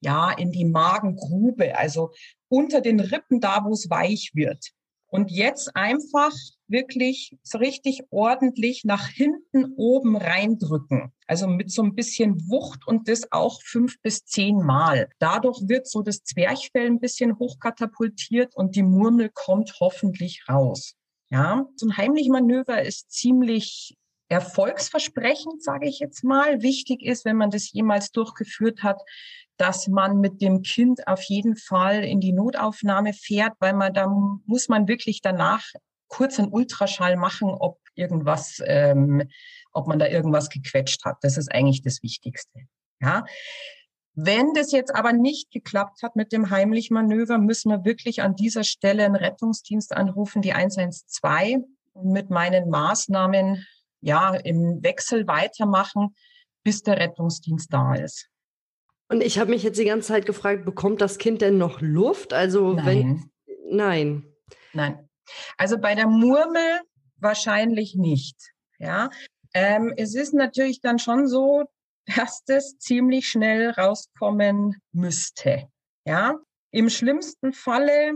ja, 0.00 0.32
in 0.32 0.50
die 0.50 0.64
Magengrube, 0.64 1.78
also 1.78 2.10
unter 2.48 2.80
den 2.80 2.98
Rippen, 2.98 3.40
da 3.40 3.64
wo 3.64 3.72
es 3.72 3.88
weich 3.88 4.32
wird. 4.34 4.72
Und 5.12 5.30
jetzt 5.30 5.76
einfach 5.76 6.32
wirklich 6.68 7.36
so 7.42 7.58
richtig 7.58 8.00
ordentlich 8.08 8.84
nach 8.84 9.08
hinten 9.08 9.74
oben 9.76 10.16
reindrücken. 10.16 11.12
Also 11.26 11.48
mit 11.48 11.70
so 11.70 11.82
ein 11.82 11.94
bisschen 11.94 12.48
Wucht 12.48 12.86
und 12.86 13.08
das 13.08 13.30
auch 13.30 13.60
fünf 13.62 14.00
bis 14.00 14.24
zehn 14.24 14.56
Mal. 14.56 15.10
Dadurch 15.18 15.68
wird 15.68 15.86
so 15.86 16.00
das 16.00 16.24
Zwerchfell 16.24 16.86
ein 16.86 16.98
bisschen 16.98 17.38
hochkatapultiert 17.38 18.56
und 18.56 18.74
die 18.74 18.82
Murmel 18.82 19.28
kommt 19.28 19.74
hoffentlich 19.80 20.44
raus. 20.48 20.94
Ja, 21.28 21.66
so 21.76 21.88
ein 21.88 21.96
Heimlich-Manöver 21.98 22.80
ist 22.80 23.10
ziemlich 23.12 23.94
erfolgsversprechend, 24.30 25.62
sage 25.62 25.88
ich 25.88 25.98
jetzt 25.98 26.24
mal. 26.24 26.62
Wichtig 26.62 27.02
ist, 27.02 27.26
wenn 27.26 27.36
man 27.36 27.50
das 27.50 27.70
jemals 27.70 28.12
durchgeführt 28.12 28.82
hat, 28.82 28.98
dass 29.62 29.86
man 29.86 30.18
mit 30.18 30.42
dem 30.42 30.62
Kind 30.62 31.06
auf 31.06 31.22
jeden 31.22 31.54
Fall 31.54 32.02
in 32.02 32.18
die 32.18 32.32
Notaufnahme 32.32 33.12
fährt, 33.12 33.52
weil 33.60 33.74
man 33.74 33.94
da 33.94 34.08
muss 34.44 34.68
man 34.68 34.88
wirklich 34.88 35.20
danach 35.22 35.62
kurz 36.08 36.40
einen 36.40 36.52
Ultraschall 36.52 37.16
machen, 37.16 37.48
ob 37.48 37.78
irgendwas, 37.94 38.60
ähm, 38.66 39.22
ob 39.72 39.86
man 39.86 40.00
da 40.00 40.08
irgendwas 40.08 40.48
gequetscht 40.48 41.04
hat. 41.04 41.18
Das 41.20 41.36
ist 41.36 41.54
eigentlich 41.54 41.80
das 41.80 42.02
Wichtigste. 42.02 42.58
Ja. 43.00 43.24
Wenn 44.14 44.52
das 44.52 44.72
jetzt 44.72 44.92
aber 44.92 45.12
nicht 45.12 45.52
geklappt 45.52 46.02
hat 46.02 46.16
mit 46.16 46.32
dem 46.32 46.50
Heimlich-Manöver, 46.50 47.38
müssen 47.38 47.70
wir 47.70 47.84
wirklich 47.84 48.20
an 48.20 48.34
dieser 48.34 48.64
Stelle 48.64 49.04
einen 49.04 49.14
Rettungsdienst 49.14 49.94
anrufen, 49.96 50.42
die 50.42 50.54
112, 50.54 51.62
und 51.92 52.10
mit 52.10 52.30
meinen 52.30 52.68
Maßnahmen 52.68 53.64
ja 54.00 54.34
im 54.34 54.82
Wechsel 54.82 55.28
weitermachen, 55.28 56.16
bis 56.64 56.82
der 56.82 56.98
Rettungsdienst 56.98 57.72
da 57.72 57.94
ist. 57.94 58.28
Und 59.12 59.22
ich 59.22 59.38
habe 59.38 59.50
mich 59.50 59.62
jetzt 59.62 59.78
die 59.78 59.84
ganze 59.84 60.08
Zeit 60.08 60.24
gefragt, 60.24 60.64
bekommt 60.64 61.02
das 61.02 61.18
Kind 61.18 61.42
denn 61.42 61.58
noch 61.58 61.82
Luft? 61.82 62.32
Also 62.32 62.72
nein. 62.72 62.86
wenn 62.86 63.30
nein. 63.68 64.24
Nein. 64.72 65.06
Also 65.58 65.76
bei 65.76 65.94
der 65.94 66.06
Murmel 66.08 66.80
wahrscheinlich 67.16 67.94
nicht. 67.94 68.36
Ja. 68.78 69.10
Ähm, 69.52 69.92
es 69.98 70.14
ist 70.14 70.32
natürlich 70.32 70.80
dann 70.80 70.98
schon 70.98 71.28
so, 71.28 71.64
dass 72.16 72.42
das 72.46 72.78
ziemlich 72.78 73.28
schnell 73.28 73.70
rauskommen 73.70 74.76
müsste. 74.92 75.68
Ja. 76.06 76.38
Im 76.70 76.88
schlimmsten 76.88 77.52
Falle, 77.52 78.14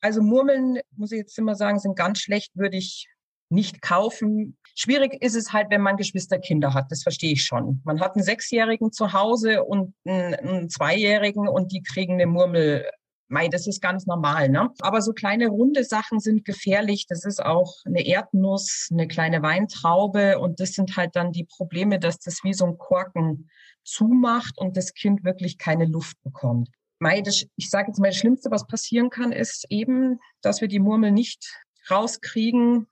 also 0.00 0.22
Murmeln, 0.22 0.78
muss 0.96 1.10
ich 1.10 1.18
jetzt 1.18 1.36
immer 1.36 1.56
sagen, 1.56 1.80
sind 1.80 1.96
ganz 1.96 2.20
schlecht, 2.20 2.52
würde 2.54 2.76
ich 2.76 3.08
nicht 3.50 3.82
kaufen. 3.82 4.56
Schwierig 4.74 5.22
ist 5.22 5.34
es 5.34 5.52
halt, 5.52 5.70
wenn 5.70 5.80
man 5.80 5.96
Geschwisterkinder 5.96 6.74
hat. 6.74 6.90
Das 6.90 7.02
verstehe 7.02 7.32
ich 7.32 7.44
schon. 7.44 7.80
Man 7.84 8.00
hat 8.00 8.14
einen 8.14 8.24
Sechsjährigen 8.24 8.92
zu 8.92 9.12
Hause 9.12 9.64
und 9.64 9.94
einen, 10.04 10.68
Zweijährigen 10.68 11.48
und 11.48 11.72
die 11.72 11.82
kriegen 11.82 12.14
eine 12.14 12.26
Murmel. 12.26 12.88
Mei, 13.30 13.48
das 13.48 13.66
ist 13.66 13.82
ganz 13.82 14.06
normal, 14.06 14.48
ne? 14.48 14.70
Aber 14.80 15.02
so 15.02 15.12
kleine 15.12 15.48
runde 15.48 15.84
Sachen 15.84 16.18
sind 16.18 16.46
gefährlich. 16.46 17.06
Das 17.08 17.24
ist 17.26 17.44
auch 17.44 17.74
eine 17.84 18.06
Erdnuss, 18.06 18.88
eine 18.90 19.06
kleine 19.06 19.42
Weintraube 19.42 20.38
und 20.38 20.60
das 20.60 20.72
sind 20.72 20.96
halt 20.96 21.14
dann 21.14 21.32
die 21.32 21.44
Probleme, 21.44 21.98
dass 21.98 22.18
das 22.18 22.42
wie 22.42 22.54
so 22.54 22.64
ein 22.64 22.78
Korken 22.78 23.50
zumacht 23.84 24.56
und 24.56 24.76
das 24.76 24.94
Kind 24.94 25.24
wirklich 25.24 25.58
keine 25.58 25.84
Luft 25.84 26.16
bekommt. 26.22 26.70
Mei, 27.00 27.20
das, 27.20 27.44
ich 27.56 27.70
sage 27.70 27.88
jetzt 27.88 27.98
mal, 27.98 28.08
das 28.08 28.16
Schlimmste, 28.16 28.50
was 28.50 28.66
passieren 28.66 29.10
kann, 29.10 29.32
ist 29.32 29.66
eben, 29.68 30.18
dass 30.40 30.60
wir 30.60 30.68
die 30.68 30.80
Murmel 30.80 31.12
nicht 31.12 31.46
rauskriegen, 31.90 32.86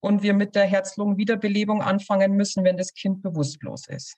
und 0.00 0.22
wir 0.22 0.34
mit 0.34 0.54
der 0.54 0.64
Herz-Lungen-Wiederbelebung 0.64 1.82
anfangen 1.82 2.32
müssen, 2.32 2.64
wenn 2.64 2.76
das 2.76 2.94
Kind 2.94 3.22
bewusstlos 3.22 3.86
ist. 3.88 4.16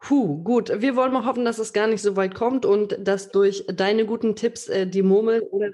Puh, 0.00 0.42
gut. 0.44 0.70
Wir 0.80 0.94
wollen 0.94 1.12
mal 1.12 1.24
hoffen, 1.24 1.44
dass 1.44 1.58
es 1.58 1.72
gar 1.72 1.88
nicht 1.88 2.02
so 2.02 2.16
weit 2.16 2.34
kommt 2.34 2.64
und 2.64 2.96
dass 3.00 3.30
durch 3.30 3.64
deine 3.66 4.06
guten 4.06 4.36
Tipps 4.36 4.68
äh, 4.68 4.86
die 4.86 5.02
Murmel 5.02 5.42
oder 5.42 5.70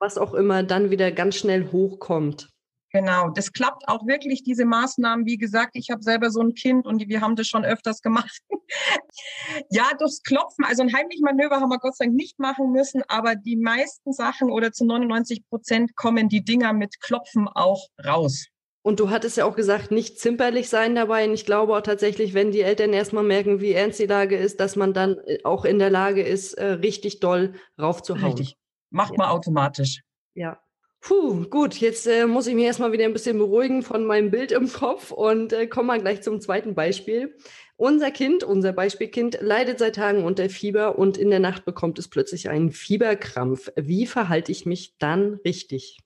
was 0.00 0.18
auch 0.18 0.34
immer 0.34 0.62
dann 0.62 0.90
wieder 0.90 1.12
ganz 1.12 1.36
schnell 1.36 1.70
hochkommt. 1.70 2.48
Genau, 2.90 3.28
das 3.28 3.52
klappt 3.52 3.86
auch 3.86 4.06
wirklich, 4.06 4.42
diese 4.42 4.64
Maßnahmen. 4.64 5.26
Wie 5.26 5.36
gesagt, 5.36 5.72
ich 5.74 5.90
habe 5.90 6.02
selber 6.02 6.30
so 6.30 6.40
ein 6.40 6.54
Kind 6.54 6.86
und 6.86 7.06
wir 7.06 7.20
haben 7.20 7.36
das 7.36 7.46
schon 7.46 7.64
öfters 7.64 8.00
gemacht. 8.00 8.40
ja, 9.70 9.90
durchs 9.98 10.22
Klopfen, 10.22 10.64
also 10.64 10.82
ein 10.82 10.92
heimliches 10.92 11.20
Manöver 11.20 11.60
haben 11.60 11.68
wir 11.68 11.78
Gott 11.78 11.96
sei 11.96 12.06
Dank 12.06 12.16
nicht 12.16 12.38
machen 12.38 12.72
müssen, 12.72 13.02
aber 13.08 13.34
die 13.36 13.56
meisten 13.56 14.12
Sachen 14.12 14.50
oder 14.50 14.72
zu 14.72 14.86
99 14.86 15.46
Prozent 15.50 15.96
kommen 15.96 16.30
die 16.30 16.42
Dinger 16.42 16.72
mit 16.72 16.98
Klopfen 17.00 17.46
auch 17.46 17.88
raus. 18.04 18.46
Und 18.88 19.00
du 19.00 19.10
hattest 19.10 19.36
ja 19.36 19.44
auch 19.44 19.54
gesagt, 19.54 19.90
nicht 19.90 20.18
zimperlich 20.18 20.70
sein 20.70 20.94
dabei. 20.94 21.28
Und 21.28 21.34
ich 21.34 21.44
glaube 21.44 21.76
auch 21.76 21.82
tatsächlich, 21.82 22.32
wenn 22.32 22.52
die 22.52 22.62
Eltern 22.62 22.94
erstmal 22.94 23.22
merken, 23.22 23.60
wie 23.60 23.72
ernst 23.72 23.98
die 23.98 24.06
Lage 24.06 24.34
ist, 24.34 24.60
dass 24.60 24.76
man 24.76 24.94
dann 24.94 25.18
äh, 25.26 25.40
auch 25.44 25.66
in 25.66 25.78
der 25.78 25.90
Lage 25.90 26.22
ist, 26.22 26.54
äh, 26.54 26.64
richtig 26.68 27.20
doll 27.20 27.52
raufzuhauen. 27.78 28.32
Richtig. 28.32 28.56
Macht 28.88 29.10
ja. 29.10 29.18
man 29.18 29.28
automatisch. 29.28 30.00
Ja. 30.32 30.58
Puh, 31.02 31.44
gut, 31.50 31.74
jetzt 31.74 32.06
äh, 32.06 32.26
muss 32.26 32.46
ich 32.46 32.54
mich 32.54 32.64
erstmal 32.64 32.92
wieder 32.92 33.04
ein 33.04 33.12
bisschen 33.12 33.36
beruhigen 33.36 33.82
von 33.82 34.06
meinem 34.06 34.30
Bild 34.30 34.52
im 34.52 34.72
Kopf 34.72 35.10
und 35.10 35.52
äh, 35.52 35.66
komme 35.66 35.88
mal 35.88 36.00
gleich 36.00 36.22
zum 36.22 36.40
zweiten 36.40 36.74
Beispiel. 36.74 37.36
Unser 37.76 38.10
Kind, 38.10 38.42
unser 38.42 38.72
Beispielkind, 38.72 39.36
leidet 39.42 39.80
seit 39.80 39.96
Tagen 39.96 40.24
unter 40.24 40.48
Fieber 40.48 40.98
und 40.98 41.18
in 41.18 41.28
der 41.28 41.40
Nacht 41.40 41.66
bekommt 41.66 41.98
es 41.98 42.08
plötzlich 42.08 42.48
einen 42.48 42.72
Fieberkrampf. 42.72 43.70
Wie 43.76 44.06
verhalte 44.06 44.50
ich 44.50 44.64
mich 44.64 44.96
dann 44.96 45.34
richtig? 45.44 45.98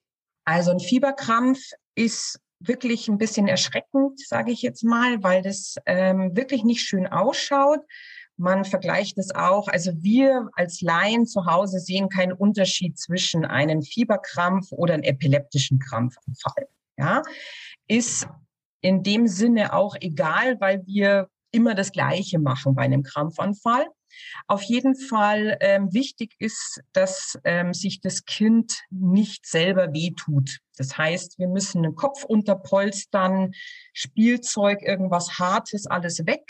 Also 0.45 0.73
ein 0.73 0.81
Fieberkrampf 0.81 1.61
ist 1.95 2.41
wirklich 2.69 3.09
ein 3.09 3.19
bisschen 3.19 3.49
erschreckend, 3.49 4.21
sage 4.21 4.53
ich 4.53 4.63
jetzt 4.63 4.85
mal, 4.85 5.23
weil 5.23 5.43
das 5.43 5.77
ähm, 5.87 6.37
wirklich 6.37 6.65
nicht 6.65 6.81
schön 6.83 7.07
ausschaut. 7.07 7.81
Man 8.37 8.65
vergleicht 8.65 9.19
es 9.19 9.35
auch, 9.35 9.69
also 9.69 9.93
wir 9.97 10.49
als 10.55 10.81
Laien 10.81 11.27
zu 11.27 11.47
Hause 11.47 11.79
sehen 11.81 12.09
keinen 12.09 12.33
Unterschied 12.33 12.99
zwischen 12.99 13.45
einem 13.45 13.83
Fieberkrampf 13.83 14.73
oder 14.73 14.95
einem 14.95 15.03
epileptischen 15.03 15.79
Krampfanfall. 15.79 16.69
Ja, 16.97 17.23
ist 17.89 18.27
in 18.81 19.03
dem 19.03 19.27
Sinne 19.29 19.73
auch 19.73 19.97
egal, 20.01 20.61
weil 20.61 20.85
wir 20.87 21.29
immer 21.53 21.75
das 21.75 21.93
Gleiche 21.93 22.39
machen 22.39 22.75
bei 22.75 22.83
einem 22.83 23.03
Krampfanfall. 23.03 23.87
Auf 24.47 24.63
jeden 24.63 24.95
Fall 24.97 25.57
ähm, 25.61 25.93
wichtig 25.93 26.35
ist, 26.39 26.81
dass 26.93 27.39
ähm, 27.45 27.73
sich 27.73 28.01
das 28.01 28.25
Kind 28.25 28.75
nicht 28.91 29.47
selber 29.47 29.93
wehtut. 29.93 30.59
Das 30.77 30.99
heißt, 30.99 31.39
wir 31.39 31.49
müssen 31.49 31.83
den 31.83 31.95
Kopf 31.95 32.25
unterpolstern, 32.25 33.53
Spielzeug, 33.93 34.83
irgendwas 34.83 35.39
Hartes, 35.39 35.87
alles 35.87 36.27
weg. 36.27 36.45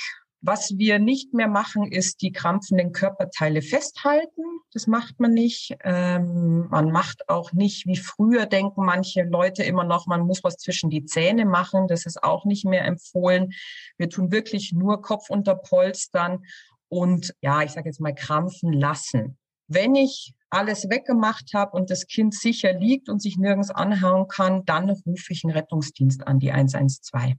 Was 0.44 0.76
wir 0.76 0.98
nicht 0.98 1.34
mehr 1.34 1.46
machen, 1.46 1.86
ist 1.86 2.20
die 2.20 2.32
krampfenden 2.32 2.90
Körperteile 2.90 3.62
festhalten. 3.62 4.42
Das 4.72 4.88
macht 4.88 5.20
man 5.20 5.32
nicht. 5.32 5.76
Ähm, 5.84 6.66
man 6.68 6.90
macht 6.90 7.28
auch 7.28 7.52
nicht, 7.52 7.86
wie 7.86 7.96
früher 7.96 8.46
denken 8.46 8.84
manche 8.84 9.22
Leute 9.22 9.62
immer 9.62 9.84
noch, 9.84 10.08
man 10.08 10.22
muss 10.22 10.42
was 10.42 10.56
zwischen 10.56 10.90
die 10.90 11.04
Zähne 11.04 11.44
machen. 11.44 11.86
Das 11.86 12.06
ist 12.06 12.24
auch 12.24 12.44
nicht 12.44 12.64
mehr 12.64 12.84
empfohlen. 12.84 13.52
Wir 13.98 14.08
tun 14.08 14.32
wirklich 14.32 14.72
nur 14.72 15.00
Kopf 15.00 15.30
unterpolstern 15.30 16.44
und 16.88 17.34
ja, 17.40 17.62
ich 17.62 17.70
sage 17.70 17.88
jetzt 17.88 18.00
mal 18.00 18.14
krampfen 18.14 18.72
lassen. 18.72 19.38
Wenn 19.68 19.94
ich 19.94 20.34
alles 20.50 20.90
weggemacht 20.90 21.54
habe 21.54 21.76
und 21.76 21.88
das 21.88 22.08
Kind 22.08 22.34
sicher 22.34 22.72
liegt 22.72 23.08
und 23.08 23.22
sich 23.22 23.38
nirgends 23.38 23.70
anhauen 23.70 24.26
kann, 24.26 24.64
dann 24.64 24.90
rufe 24.90 25.32
ich 25.32 25.44
einen 25.44 25.54
Rettungsdienst 25.54 26.26
an, 26.26 26.40
die 26.40 26.50
112. 26.50 27.34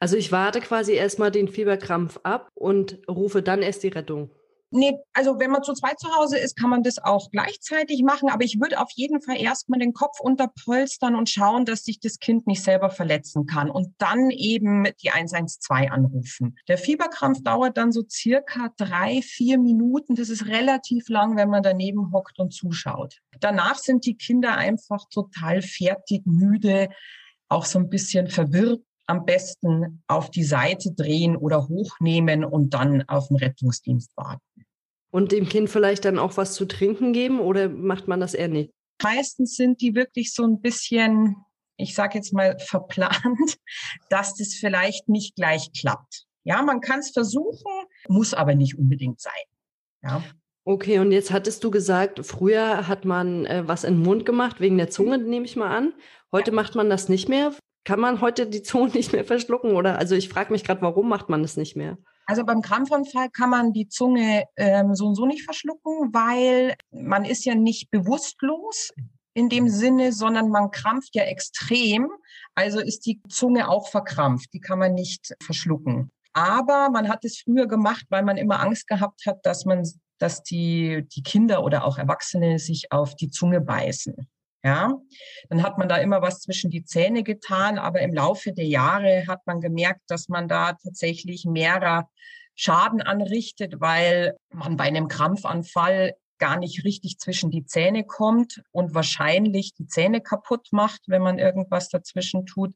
Also 0.00 0.16
ich 0.16 0.30
warte 0.30 0.60
quasi 0.60 0.92
erstmal 0.92 1.30
den 1.30 1.48
Fieberkrampf 1.48 2.20
ab 2.22 2.50
und 2.54 3.00
rufe 3.08 3.42
dann 3.42 3.62
erst 3.62 3.82
die 3.82 3.88
Rettung. 3.88 4.30
Nee, 4.70 4.98
also 5.14 5.38
wenn 5.38 5.50
man 5.50 5.62
zu 5.62 5.72
zweit 5.72 5.98
zu 5.98 6.14
Hause 6.14 6.36
ist, 6.36 6.54
kann 6.54 6.68
man 6.68 6.82
das 6.82 6.98
auch 6.98 7.30
gleichzeitig 7.30 8.02
machen. 8.02 8.28
Aber 8.28 8.44
ich 8.44 8.60
würde 8.60 8.78
auf 8.78 8.90
jeden 8.94 9.22
Fall 9.22 9.40
erstmal 9.40 9.80
den 9.80 9.94
Kopf 9.94 10.20
unterpolstern 10.20 11.14
und 11.14 11.30
schauen, 11.30 11.64
dass 11.64 11.84
sich 11.84 12.00
das 12.00 12.18
Kind 12.18 12.46
nicht 12.46 12.62
selber 12.62 12.90
verletzen 12.90 13.46
kann. 13.46 13.70
Und 13.70 13.94
dann 13.96 14.30
eben 14.30 14.86
die 15.02 15.10
112 15.10 15.90
anrufen. 15.90 16.58
Der 16.68 16.76
Fieberkrampf 16.76 17.42
dauert 17.42 17.78
dann 17.78 17.92
so 17.92 18.04
circa 18.06 18.70
drei, 18.76 19.22
vier 19.22 19.58
Minuten. 19.58 20.16
Das 20.16 20.28
ist 20.28 20.46
relativ 20.46 21.08
lang, 21.08 21.36
wenn 21.36 21.48
man 21.48 21.62
daneben 21.62 22.12
hockt 22.12 22.38
und 22.38 22.52
zuschaut. 22.52 23.16
Danach 23.40 23.78
sind 23.78 24.04
die 24.04 24.16
Kinder 24.16 24.54
einfach 24.58 25.08
total 25.08 25.62
fertig, 25.62 26.26
müde, 26.26 26.90
auch 27.48 27.64
so 27.64 27.78
ein 27.78 27.88
bisschen 27.88 28.28
verwirrt 28.28 28.82
am 29.08 29.24
besten 29.24 30.02
auf 30.06 30.30
die 30.30 30.44
Seite 30.44 30.92
drehen 30.92 31.36
oder 31.36 31.66
hochnehmen 31.66 32.44
und 32.44 32.74
dann 32.74 33.08
auf 33.08 33.28
den 33.28 33.38
Rettungsdienst 33.38 34.16
warten. 34.16 34.42
Und 35.10 35.32
dem 35.32 35.48
Kind 35.48 35.70
vielleicht 35.70 36.04
dann 36.04 36.18
auch 36.18 36.36
was 36.36 36.52
zu 36.52 36.66
trinken 36.66 37.14
geben 37.14 37.40
oder 37.40 37.70
macht 37.70 38.06
man 38.06 38.20
das 38.20 38.34
eher 38.34 38.48
nicht? 38.48 38.70
Meistens 39.02 39.56
sind 39.56 39.80
die 39.80 39.94
wirklich 39.94 40.34
so 40.34 40.44
ein 40.44 40.60
bisschen, 40.60 41.36
ich 41.78 41.94
sage 41.94 42.18
jetzt 42.18 42.34
mal, 42.34 42.58
verplant, 42.58 43.56
dass 44.10 44.34
das 44.34 44.54
vielleicht 44.54 45.08
nicht 45.08 45.34
gleich 45.36 45.72
klappt. 45.72 46.24
Ja, 46.44 46.62
man 46.62 46.80
kann 46.80 47.00
es 47.00 47.10
versuchen, 47.10 47.72
muss 48.08 48.34
aber 48.34 48.54
nicht 48.54 48.78
unbedingt 48.78 49.20
sein. 49.20 49.32
Ja. 50.02 50.22
Okay, 50.64 50.98
und 50.98 51.12
jetzt 51.12 51.30
hattest 51.30 51.64
du 51.64 51.70
gesagt, 51.70 52.26
früher 52.26 52.86
hat 52.86 53.06
man 53.06 53.46
äh, 53.46 53.66
was 53.66 53.84
in 53.84 53.94
den 53.94 54.02
Mund 54.02 54.26
gemacht, 54.26 54.60
wegen 54.60 54.76
der 54.76 54.90
Zunge, 54.90 55.16
nehme 55.16 55.46
ich 55.46 55.56
mal 55.56 55.74
an. 55.74 55.94
Heute 56.30 56.50
ja. 56.50 56.54
macht 56.54 56.74
man 56.74 56.90
das 56.90 57.08
nicht 57.08 57.30
mehr. 57.30 57.54
Kann 57.84 58.00
man 58.00 58.20
heute 58.20 58.46
die 58.46 58.62
Zunge 58.62 58.90
nicht 58.94 59.12
mehr 59.12 59.24
verschlucken? 59.24 59.72
Oder 59.72 59.98
also 59.98 60.14
ich 60.14 60.28
frage 60.28 60.52
mich 60.52 60.64
gerade, 60.64 60.82
warum 60.82 61.08
macht 61.08 61.28
man 61.28 61.42
das 61.42 61.56
nicht 61.56 61.76
mehr? 61.76 61.98
Also 62.26 62.44
beim 62.44 62.60
Krampfanfall 62.60 63.30
kann 63.30 63.48
man 63.48 63.72
die 63.72 63.88
Zunge 63.88 64.44
ähm, 64.56 64.94
so 64.94 65.06
und 65.06 65.14
so 65.14 65.24
nicht 65.24 65.44
verschlucken, 65.44 66.12
weil 66.12 66.74
man 66.90 67.24
ist 67.24 67.46
ja 67.46 67.54
nicht 67.54 67.90
bewusstlos 67.90 68.90
in 69.32 69.48
dem 69.48 69.68
Sinne, 69.68 70.12
sondern 70.12 70.50
man 70.50 70.70
krampft 70.70 71.14
ja 71.14 71.22
extrem. 71.22 72.10
Also 72.54 72.80
ist 72.80 73.06
die 73.06 73.22
Zunge 73.30 73.68
auch 73.68 73.88
verkrampft. 73.88 74.52
Die 74.52 74.60
kann 74.60 74.78
man 74.78 74.94
nicht 74.94 75.34
verschlucken. 75.42 76.10
Aber 76.32 76.90
man 76.90 77.08
hat 77.08 77.24
es 77.24 77.40
früher 77.40 77.66
gemacht, 77.66 78.04
weil 78.10 78.24
man 78.24 78.36
immer 78.36 78.60
Angst 78.60 78.88
gehabt 78.88 79.24
hat, 79.26 79.38
dass 79.44 79.64
man, 79.64 79.88
dass 80.18 80.42
die, 80.42 81.06
die 81.14 81.22
Kinder 81.22 81.64
oder 81.64 81.84
auch 81.84 81.98
Erwachsene 81.98 82.58
sich 82.58 82.92
auf 82.92 83.16
die 83.16 83.30
Zunge 83.30 83.60
beißen. 83.60 84.28
Ja, 84.68 84.92
dann 85.48 85.62
hat 85.62 85.78
man 85.78 85.88
da 85.88 85.96
immer 85.96 86.20
was 86.20 86.40
zwischen 86.40 86.68
die 86.70 86.84
Zähne 86.84 87.22
getan, 87.22 87.78
aber 87.78 88.00
im 88.02 88.12
Laufe 88.12 88.52
der 88.52 88.66
Jahre 88.66 89.24
hat 89.26 89.46
man 89.46 89.62
gemerkt, 89.62 90.02
dass 90.08 90.28
man 90.28 90.46
da 90.46 90.74
tatsächlich 90.74 91.46
mehrer 91.46 92.10
Schaden 92.54 93.00
anrichtet, 93.00 93.80
weil 93.80 94.36
man 94.50 94.76
bei 94.76 94.84
einem 94.84 95.08
Krampfanfall 95.08 96.16
gar 96.36 96.58
nicht 96.58 96.84
richtig 96.84 97.18
zwischen 97.18 97.50
die 97.50 97.64
Zähne 97.64 98.04
kommt 98.04 98.60
und 98.70 98.94
wahrscheinlich 98.94 99.72
die 99.72 99.86
Zähne 99.86 100.20
kaputt 100.20 100.68
macht, 100.70 101.00
wenn 101.06 101.22
man 101.22 101.38
irgendwas 101.38 101.88
dazwischen 101.88 102.44
tut 102.44 102.74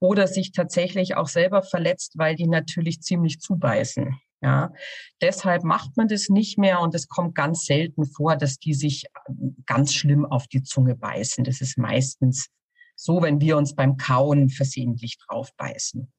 oder 0.00 0.26
sich 0.26 0.52
tatsächlich 0.52 1.16
auch 1.16 1.28
selber 1.28 1.62
verletzt, 1.62 2.18
weil 2.18 2.36
die 2.36 2.46
natürlich 2.46 3.00
ziemlich 3.00 3.40
zubeißen. 3.40 4.20
Ja, 4.42 4.72
deshalb 5.20 5.62
macht 5.62 5.96
man 5.96 6.08
das 6.08 6.28
nicht 6.28 6.58
mehr 6.58 6.80
und 6.80 6.94
es 6.96 7.06
kommt 7.06 7.36
ganz 7.36 7.64
selten 7.64 8.04
vor, 8.04 8.36
dass 8.36 8.58
die 8.58 8.74
sich 8.74 9.04
ähm, 9.28 9.56
ganz 9.66 9.94
schlimm 9.94 10.26
auf 10.26 10.48
die 10.48 10.64
Zunge 10.64 10.96
beißen. 10.96 11.44
Das 11.44 11.60
ist 11.60 11.78
meistens 11.78 12.48
so, 12.96 13.22
wenn 13.22 13.40
wir 13.40 13.56
uns 13.56 13.76
beim 13.76 13.96
Kauen 13.96 14.48
versehentlich 14.48 15.18
drauf 15.18 15.50
beißen. 15.56 16.12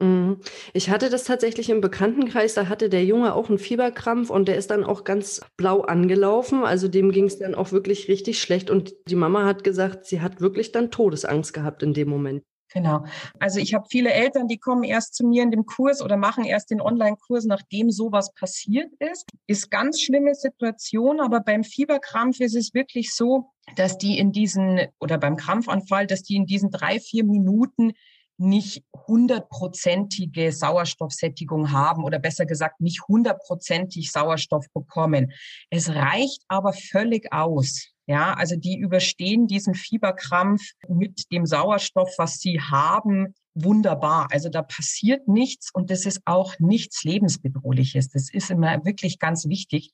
Mhm. 0.00 0.38
Ich 0.74 0.90
hatte 0.90 1.08
das 1.08 1.24
tatsächlich 1.24 1.70
im 1.70 1.80
Bekanntenkreis, 1.80 2.54
da 2.54 2.68
hatte 2.68 2.88
der 2.88 3.04
Junge 3.04 3.34
auch 3.34 3.48
einen 3.48 3.58
Fieberkrampf 3.58 4.30
und 4.30 4.48
der 4.48 4.56
ist 4.56 4.70
dann 4.70 4.84
auch 4.84 5.04
ganz 5.04 5.40
blau 5.56 5.80
angelaufen. 5.80 6.64
Also 6.64 6.88
dem 6.88 7.12
ging 7.12 7.26
es 7.26 7.38
dann 7.38 7.54
auch 7.54 7.72
wirklich 7.72 8.08
richtig 8.08 8.40
schlecht 8.40 8.68
und 8.68 8.94
die 9.08 9.14
Mama 9.14 9.44
hat 9.44 9.64
gesagt, 9.64 10.04
sie 10.04 10.20
hat 10.20 10.40
wirklich 10.40 10.72
dann 10.72 10.90
Todesangst 10.90 11.54
gehabt 11.54 11.82
in 11.82 11.94
dem 11.94 12.08
Moment. 12.08 12.42
Genau. 12.72 13.04
Also 13.38 13.58
ich 13.58 13.74
habe 13.74 13.86
viele 13.90 14.12
Eltern, 14.12 14.48
die 14.48 14.58
kommen 14.58 14.82
erst 14.82 15.14
zu 15.14 15.26
mir 15.26 15.42
in 15.42 15.50
dem 15.50 15.66
Kurs 15.66 16.00
oder 16.00 16.16
machen 16.16 16.44
erst 16.44 16.70
den 16.70 16.80
Online-Kurs, 16.80 17.44
nachdem 17.44 17.90
sowas 17.90 18.32
passiert 18.34 18.90
ist. 18.98 19.28
Ist 19.46 19.70
ganz 19.70 20.00
schlimme 20.00 20.34
Situation, 20.34 21.20
aber 21.20 21.40
beim 21.40 21.64
Fieberkrampf 21.64 22.40
ist 22.40 22.56
es 22.56 22.72
wirklich 22.72 23.14
so, 23.14 23.50
dass 23.76 23.98
die 23.98 24.18
in 24.18 24.32
diesen 24.32 24.80
oder 25.00 25.18
beim 25.18 25.36
Krampfanfall, 25.36 26.06
dass 26.06 26.22
die 26.22 26.36
in 26.36 26.46
diesen 26.46 26.70
drei, 26.70 26.98
vier 26.98 27.24
Minuten 27.24 27.92
nicht 28.38 28.82
hundertprozentige 29.06 30.50
Sauerstoffsättigung 30.52 31.70
haben 31.70 32.04
oder 32.04 32.18
besser 32.18 32.46
gesagt 32.46 32.80
nicht 32.80 33.06
hundertprozentig 33.06 34.10
Sauerstoff 34.10 34.66
bekommen. 34.72 35.32
Es 35.70 35.90
reicht 35.90 36.42
aber 36.48 36.72
völlig 36.72 37.32
aus. 37.32 37.91
Ja, 38.06 38.34
also 38.34 38.56
die 38.56 38.78
überstehen 38.78 39.46
diesen 39.46 39.74
Fieberkrampf 39.74 40.62
mit 40.88 41.30
dem 41.30 41.46
Sauerstoff, 41.46 42.12
was 42.18 42.40
sie 42.40 42.60
haben, 42.60 43.34
wunderbar. 43.54 44.28
Also 44.32 44.48
da 44.48 44.62
passiert 44.62 45.28
nichts 45.28 45.70
und 45.72 45.90
das 45.90 46.04
ist 46.04 46.22
auch 46.24 46.58
nichts 46.58 47.04
lebensbedrohliches. 47.04 48.08
Das 48.10 48.28
ist 48.32 48.50
immer 48.50 48.84
wirklich 48.84 49.18
ganz 49.18 49.46
wichtig, 49.46 49.92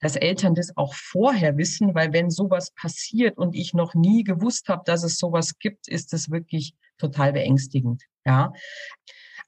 dass 0.00 0.16
Eltern 0.16 0.54
das 0.54 0.76
auch 0.76 0.94
vorher 0.94 1.58
wissen, 1.58 1.94
weil 1.94 2.12
wenn 2.14 2.30
sowas 2.30 2.72
passiert 2.72 3.36
und 3.36 3.54
ich 3.54 3.74
noch 3.74 3.94
nie 3.94 4.24
gewusst 4.24 4.68
habe, 4.68 4.82
dass 4.86 5.02
es 5.04 5.18
sowas 5.18 5.58
gibt, 5.58 5.86
ist 5.86 6.14
das 6.14 6.30
wirklich 6.30 6.74
total 6.96 7.34
beängstigend. 7.34 8.04
Ja. 8.24 8.52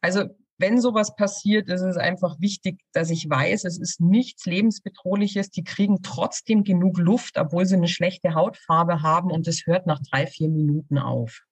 Also 0.03 0.25
wenn 0.63 0.81
sowas 0.81 1.17
passiert, 1.17 1.69
ist 1.69 1.83
es 1.83 1.97
einfach 1.97 2.39
wichtig, 2.39 2.79
dass 2.93 3.11
ich 3.11 3.29
weiß, 3.29 3.65
es 3.65 3.79
ist 3.79 4.01
nichts 4.01 4.47
lebensbedrohliches. 4.47 5.51
Die 5.51 5.65
kriegen 5.65 6.03
trotzdem 6.03 6.63
genug 6.63 6.99
Luft, 6.99 7.37
obwohl 7.37 7.67
sie 7.67 7.75
eine 7.75 7.89
schlechte 7.89 8.35
Hautfarbe 8.35 9.03
haben 9.03 9.31
und 9.33 9.49
es 9.49 9.67
hört 9.67 9.87
nach 9.87 10.01
drei, 10.11 10.27
vier 10.27 10.49
Minuten 10.49 10.99
auf. 10.99 11.43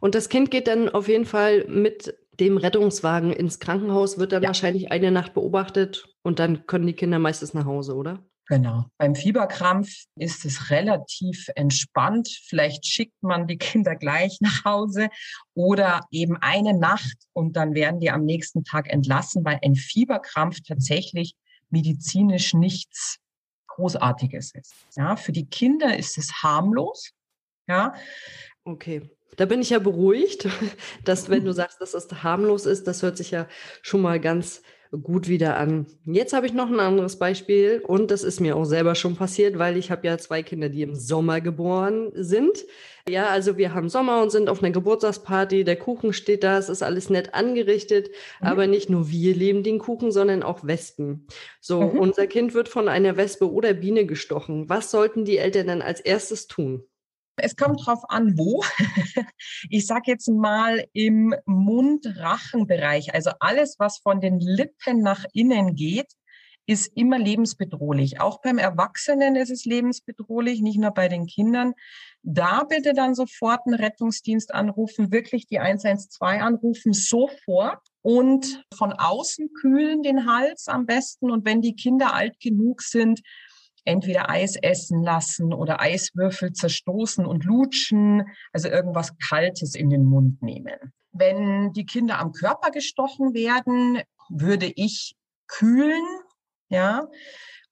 Und 0.00 0.16
das 0.16 0.28
Kind 0.28 0.50
geht 0.50 0.66
dann 0.66 0.88
auf 0.88 1.08
jeden 1.08 1.24
Fall 1.24 1.66
mit 1.68 2.14
dem 2.40 2.56
Rettungswagen 2.56 3.32
ins 3.32 3.60
Krankenhaus, 3.60 4.18
wird 4.18 4.32
dann 4.32 4.42
ja. 4.42 4.48
wahrscheinlich 4.48 4.90
eine 4.90 5.12
Nacht 5.12 5.34
beobachtet 5.34 6.08
und 6.22 6.40
dann 6.40 6.66
können 6.66 6.86
die 6.86 6.94
Kinder 6.94 7.20
meistens 7.20 7.54
nach 7.54 7.64
Hause, 7.64 7.94
oder? 7.94 8.24
Genau. 8.52 8.84
Beim 8.98 9.14
Fieberkrampf 9.14 9.88
ist 10.14 10.44
es 10.44 10.68
relativ 10.68 11.48
entspannt. 11.54 12.28
Vielleicht 12.44 12.84
schickt 12.84 13.22
man 13.22 13.46
die 13.46 13.56
Kinder 13.72 13.96
gleich 13.96 14.42
nach 14.42 14.66
Hause 14.66 15.08
oder 15.54 16.02
eben 16.10 16.36
eine 16.36 16.78
Nacht 16.78 17.16
und 17.32 17.56
dann 17.56 17.74
werden 17.74 17.98
die 17.98 18.10
am 18.10 18.26
nächsten 18.26 18.62
Tag 18.62 18.92
entlassen, 18.92 19.42
weil 19.46 19.58
ein 19.64 19.74
Fieberkrampf 19.74 20.58
tatsächlich 20.68 21.34
medizinisch 21.70 22.52
nichts 22.52 23.16
Großartiges 23.68 24.52
ist. 24.54 24.74
Ja, 24.96 25.16
für 25.16 25.32
die 25.32 25.46
Kinder 25.46 25.96
ist 25.96 26.18
es 26.18 26.42
harmlos. 26.42 27.08
Ja. 27.66 27.94
Okay. 28.64 29.08
Da 29.36 29.46
bin 29.46 29.62
ich 29.62 29.70
ja 29.70 29.78
beruhigt, 29.78 30.46
dass 31.04 31.30
wenn 31.30 31.46
du 31.46 31.52
sagst, 31.52 31.80
dass 31.80 31.94
es 31.94 32.22
harmlos 32.22 32.66
ist, 32.66 32.86
das 32.86 33.02
hört 33.02 33.16
sich 33.16 33.30
ja 33.30 33.48
schon 33.80 34.02
mal 34.02 34.20
ganz 34.20 34.60
gut 35.00 35.28
wieder 35.28 35.56
an. 35.56 35.86
Jetzt 36.04 36.34
habe 36.34 36.46
ich 36.46 36.52
noch 36.52 36.68
ein 36.68 36.80
anderes 36.80 37.18
Beispiel 37.18 37.82
und 37.86 38.10
das 38.10 38.22
ist 38.22 38.40
mir 38.40 38.56
auch 38.56 38.64
selber 38.64 38.94
schon 38.94 39.16
passiert, 39.16 39.58
weil 39.58 39.76
ich 39.78 39.90
habe 39.90 40.06
ja 40.06 40.18
zwei 40.18 40.42
Kinder, 40.42 40.68
die 40.68 40.82
im 40.82 40.94
Sommer 40.94 41.40
geboren 41.40 42.10
sind. 42.14 42.64
Ja, 43.08 43.28
also 43.28 43.56
wir 43.56 43.74
haben 43.74 43.88
Sommer 43.88 44.22
und 44.22 44.30
sind 44.30 44.48
auf 44.48 44.62
einer 44.62 44.70
Geburtstagsparty, 44.70 45.64
der 45.64 45.76
Kuchen 45.76 46.12
steht 46.12 46.44
da, 46.44 46.58
es 46.58 46.68
ist 46.68 46.82
alles 46.82 47.10
nett 47.10 47.34
angerichtet, 47.34 48.10
mhm. 48.40 48.46
aber 48.46 48.66
nicht 48.66 48.90
nur 48.90 49.10
wir 49.10 49.34
leben 49.34 49.62
den 49.62 49.78
Kuchen, 49.78 50.12
sondern 50.12 50.42
auch 50.42 50.64
Wespen. 50.64 51.26
So, 51.60 51.80
mhm. 51.80 51.98
unser 51.98 52.26
Kind 52.26 52.54
wird 52.54 52.68
von 52.68 52.88
einer 52.88 53.16
Wespe 53.16 53.50
oder 53.50 53.72
Biene 53.72 54.04
gestochen. 54.04 54.68
Was 54.68 54.90
sollten 54.90 55.24
die 55.24 55.38
Eltern 55.38 55.68
dann 55.68 55.82
als 55.82 56.00
erstes 56.00 56.46
tun? 56.46 56.84
Es 57.42 57.56
kommt 57.56 57.84
drauf 57.84 58.04
an, 58.08 58.38
wo. 58.38 58.62
Ich 59.70 59.86
sage 59.86 60.04
jetzt 60.06 60.28
mal 60.28 60.84
im 60.92 61.34
Mund-Rachen-Bereich. 61.46 63.14
Also 63.14 63.30
alles, 63.40 63.76
was 63.78 63.98
von 63.98 64.20
den 64.20 64.40
Lippen 64.40 65.02
nach 65.02 65.24
innen 65.32 65.74
geht, 65.74 66.12
ist 66.66 66.96
immer 66.96 67.18
lebensbedrohlich. 67.18 68.20
Auch 68.20 68.40
beim 68.40 68.58
Erwachsenen 68.58 69.34
ist 69.36 69.50
es 69.50 69.64
lebensbedrohlich, 69.64 70.60
nicht 70.60 70.78
nur 70.78 70.92
bei 70.92 71.08
den 71.08 71.26
Kindern. 71.26 71.74
Da 72.22 72.64
bitte 72.64 72.94
dann 72.94 73.14
sofort 73.14 73.66
einen 73.66 73.74
Rettungsdienst 73.74 74.54
anrufen, 74.54 75.10
wirklich 75.10 75.46
die 75.46 75.58
112 75.58 76.40
anrufen, 76.40 76.92
sofort 76.92 77.80
und 78.02 78.64
von 78.74 78.92
außen 78.92 79.52
kühlen 79.54 80.02
den 80.02 80.26
Hals 80.26 80.68
am 80.68 80.86
besten. 80.86 81.30
Und 81.30 81.44
wenn 81.44 81.62
die 81.62 81.74
Kinder 81.74 82.14
alt 82.14 82.38
genug 82.38 82.82
sind, 82.82 83.22
entweder 83.84 84.30
Eis 84.30 84.56
essen 84.56 85.02
lassen 85.02 85.52
oder 85.52 85.80
Eiswürfel 85.80 86.52
zerstoßen 86.52 87.26
und 87.26 87.44
lutschen, 87.44 88.24
also 88.52 88.68
irgendwas 88.68 89.16
Kaltes 89.18 89.74
in 89.74 89.90
den 89.90 90.04
Mund 90.04 90.42
nehmen. 90.42 90.92
Wenn 91.12 91.72
die 91.72 91.84
Kinder 91.84 92.18
am 92.18 92.32
Körper 92.32 92.70
gestochen 92.70 93.34
werden, 93.34 94.02
würde 94.30 94.72
ich 94.74 95.14
kühlen, 95.46 96.04
ja, 96.68 97.08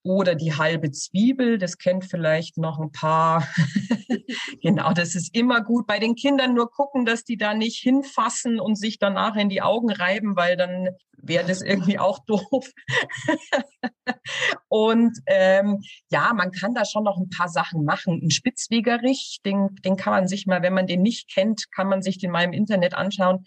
oder 0.02 0.35
die 0.35 0.54
halbe 0.54 0.90
Zwiebel, 0.90 1.59
das 1.59 1.76
kennt 1.78 2.04
vielleicht 2.04 2.57
noch 2.57 2.78
ein 2.78 2.90
paar. 2.90 3.47
genau, 4.62 4.92
das 4.92 5.14
ist 5.14 5.35
immer 5.37 5.62
gut. 5.62 5.87
Bei 5.87 5.99
den 5.99 6.14
Kindern 6.14 6.54
nur 6.54 6.71
gucken, 6.71 7.04
dass 7.04 7.25
die 7.25 7.37
da 7.37 7.54
nicht 7.54 7.78
hinfassen 7.83 8.61
und 8.61 8.76
sich 8.76 8.99
danach 8.99 9.37
in 9.37 9.49
die 9.49 9.62
Augen 9.62 9.90
reiben, 9.90 10.37
weil 10.37 10.57
dann 10.57 10.88
wäre 11.23 11.47
das 11.47 11.61
irgendwie 11.61 11.99
auch 11.99 12.19
doof. 12.26 12.71
und 14.69 15.19
ähm, 15.26 15.83
ja, 16.11 16.33
man 16.35 16.50
kann 16.50 16.75
da 16.75 16.85
schon 16.85 17.04
noch 17.04 17.19
ein 17.19 17.28
paar 17.28 17.49
Sachen 17.49 17.85
machen. 17.85 18.21
Ein 18.23 18.30
Spitzwegerich, 18.30 19.40
den, 19.45 19.75
den 19.85 19.97
kann 19.97 20.12
man 20.12 20.28
sich 20.28 20.47
mal, 20.47 20.62
wenn 20.62 20.75
man 20.75 20.87
den 20.87 21.02
nicht 21.02 21.30
kennt, 21.30 21.71
kann 21.73 21.89
man 21.89 22.02
sich 22.02 22.19
den 22.19 22.30
mal 22.30 22.45
im 22.45 22.52
Internet 22.52 22.95
anschauen. 22.95 23.45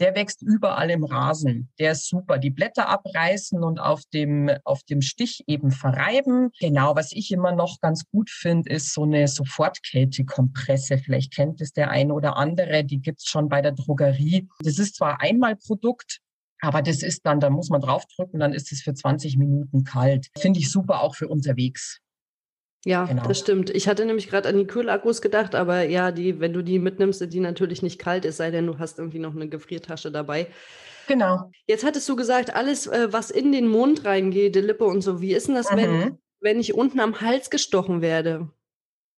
Der 0.00 0.14
wächst 0.14 0.42
überall 0.42 0.90
im 0.90 1.04
Rasen. 1.04 1.70
Der 1.78 1.92
ist 1.92 2.08
super. 2.08 2.38
Die 2.38 2.50
Blätter 2.50 2.88
abreißen 2.88 3.62
und 3.62 3.78
auf 3.78 4.02
dem, 4.12 4.50
auf 4.64 4.82
dem 4.84 5.02
Stich 5.02 5.44
eben 5.46 5.70
verreiben. 5.70 6.50
Genau, 6.60 6.96
was 6.96 7.12
ich 7.12 7.30
immer 7.30 7.52
noch 7.52 7.80
ganz 7.80 8.04
gut 8.10 8.30
finde, 8.30 8.70
ist 8.70 8.92
so 8.92 9.04
eine 9.04 9.28
Sofortkältekompresse. 9.28 10.98
Vielleicht 10.98 11.34
kennt 11.34 11.60
es 11.60 11.72
der 11.72 11.90
eine 11.90 12.14
oder 12.14 12.36
andere. 12.36 12.84
Die 12.84 13.00
gibt's 13.00 13.26
schon 13.26 13.48
bei 13.48 13.62
der 13.62 13.72
Drogerie. 13.72 14.48
Das 14.60 14.78
ist 14.78 14.96
zwar 14.96 15.20
Einmalprodukt, 15.20 16.20
aber 16.60 16.82
das 16.82 17.02
ist 17.02 17.26
dann, 17.26 17.40
da 17.40 17.50
muss 17.50 17.68
man 17.68 17.80
draufdrücken, 17.80 18.40
dann 18.40 18.52
ist 18.52 18.72
es 18.72 18.82
für 18.82 18.94
20 18.94 19.36
Minuten 19.36 19.84
kalt. 19.84 20.28
Finde 20.38 20.60
ich 20.60 20.70
super 20.70 21.02
auch 21.02 21.14
für 21.14 21.28
unterwegs. 21.28 22.00
Ja, 22.86 23.04
genau. 23.06 23.26
das 23.26 23.40
stimmt. 23.40 23.70
Ich 23.70 23.88
hatte 23.88 24.06
nämlich 24.06 24.28
gerade 24.28 24.48
an 24.48 24.56
die 24.56 24.66
Kühlakkus 24.66 25.20
gedacht, 25.20 25.56
aber 25.56 25.82
ja, 25.82 26.12
die, 26.12 26.38
wenn 26.38 26.52
du 26.52 26.62
die 26.62 26.78
mitnimmst, 26.78 27.18
sind 27.18 27.32
die 27.32 27.40
natürlich 27.40 27.82
nicht 27.82 27.98
kalt, 27.98 28.24
es 28.24 28.36
sei 28.36 28.52
denn, 28.52 28.64
du 28.64 28.78
hast 28.78 29.00
irgendwie 29.00 29.18
noch 29.18 29.34
eine 29.34 29.48
Gefriertasche 29.48 30.12
dabei. 30.12 30.46
Genau. 31.08 31.50
Jetzt 31.66 31.84
hattest 31.84 32.08
du 32.08 32.14
gesagt, 32.14 32.54
alles, 32.54 32.86
äh, 32.86 33.12
was 33.12 33.32
in 33.32 33.50
den 33.50 33.66
Mund 33.66 34.04
reingeht, 34.04 34.54
die 34.54 34.60
Lippe 34.60 34.84
und 34.84 35.00
so, 35.00 35.20
wie 35.20 35.34
ist 35.34 35.48
denn 35.48 35.56
das, 35.56 35.72
mhm. 35.72 35.76
wenn, 35.76 36.18
wenn 36.38 36.60
ich 36.60 36.74
unten 36.74 37.00
am 37.00 37.20
Hals 37.20 37.50
gestochen 37.50 38.02
werde? 38.02 38.50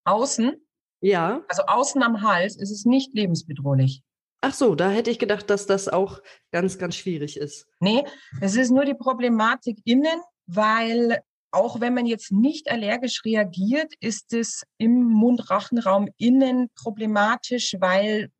Außen? 0.04 0.56
Ja. 1.02 1.42
Also 1.48 1.64
außen 1.66 2.02
am 2.02 2.22
Hals 2.22 2.56
ist 2.56 2.70
es 2.70 2.86
nicht 2.86 3.12
lebensbedrohlich. 3.12 4.02
Ach 4.40 4.54
so, 4.54 4.76
da 4.76 4.88
hätte 4.88 5.10
ich 5.10 5.18
gedacht, 5.18 5.50
dass 5.50 5.66
das 5.66 5.90
auch 5.90 6.22
ganz, 6.52 6.78
ganz 6.78 6.96
schwierig 6.96 7.36
ist. 7.36 7.66
Nee, 7.80 8.02
es 8.40 8.56
ist 8.56 8.70
nur 8.70 8.86
die 8.86 8.94
Problematik 8.94 9.78
innen, 9.84 10.22
weil 10.46 11.20
auch 11.50 11.80
wenn 11.80 11.94
man 11.94 12.06
jetzt 12.06 12.32
nicht 12.32 12.70
allergisch 12.70 13.24
reagiert, 13.24 13.92
ist 14.00 14.32
es 14.32 14.64
im 14.76 15.04
Mund-Rachenraum 15.04 16.08
innen 16.18 16.68
problematisch, 16.74 17.76
weil 17.80 18.30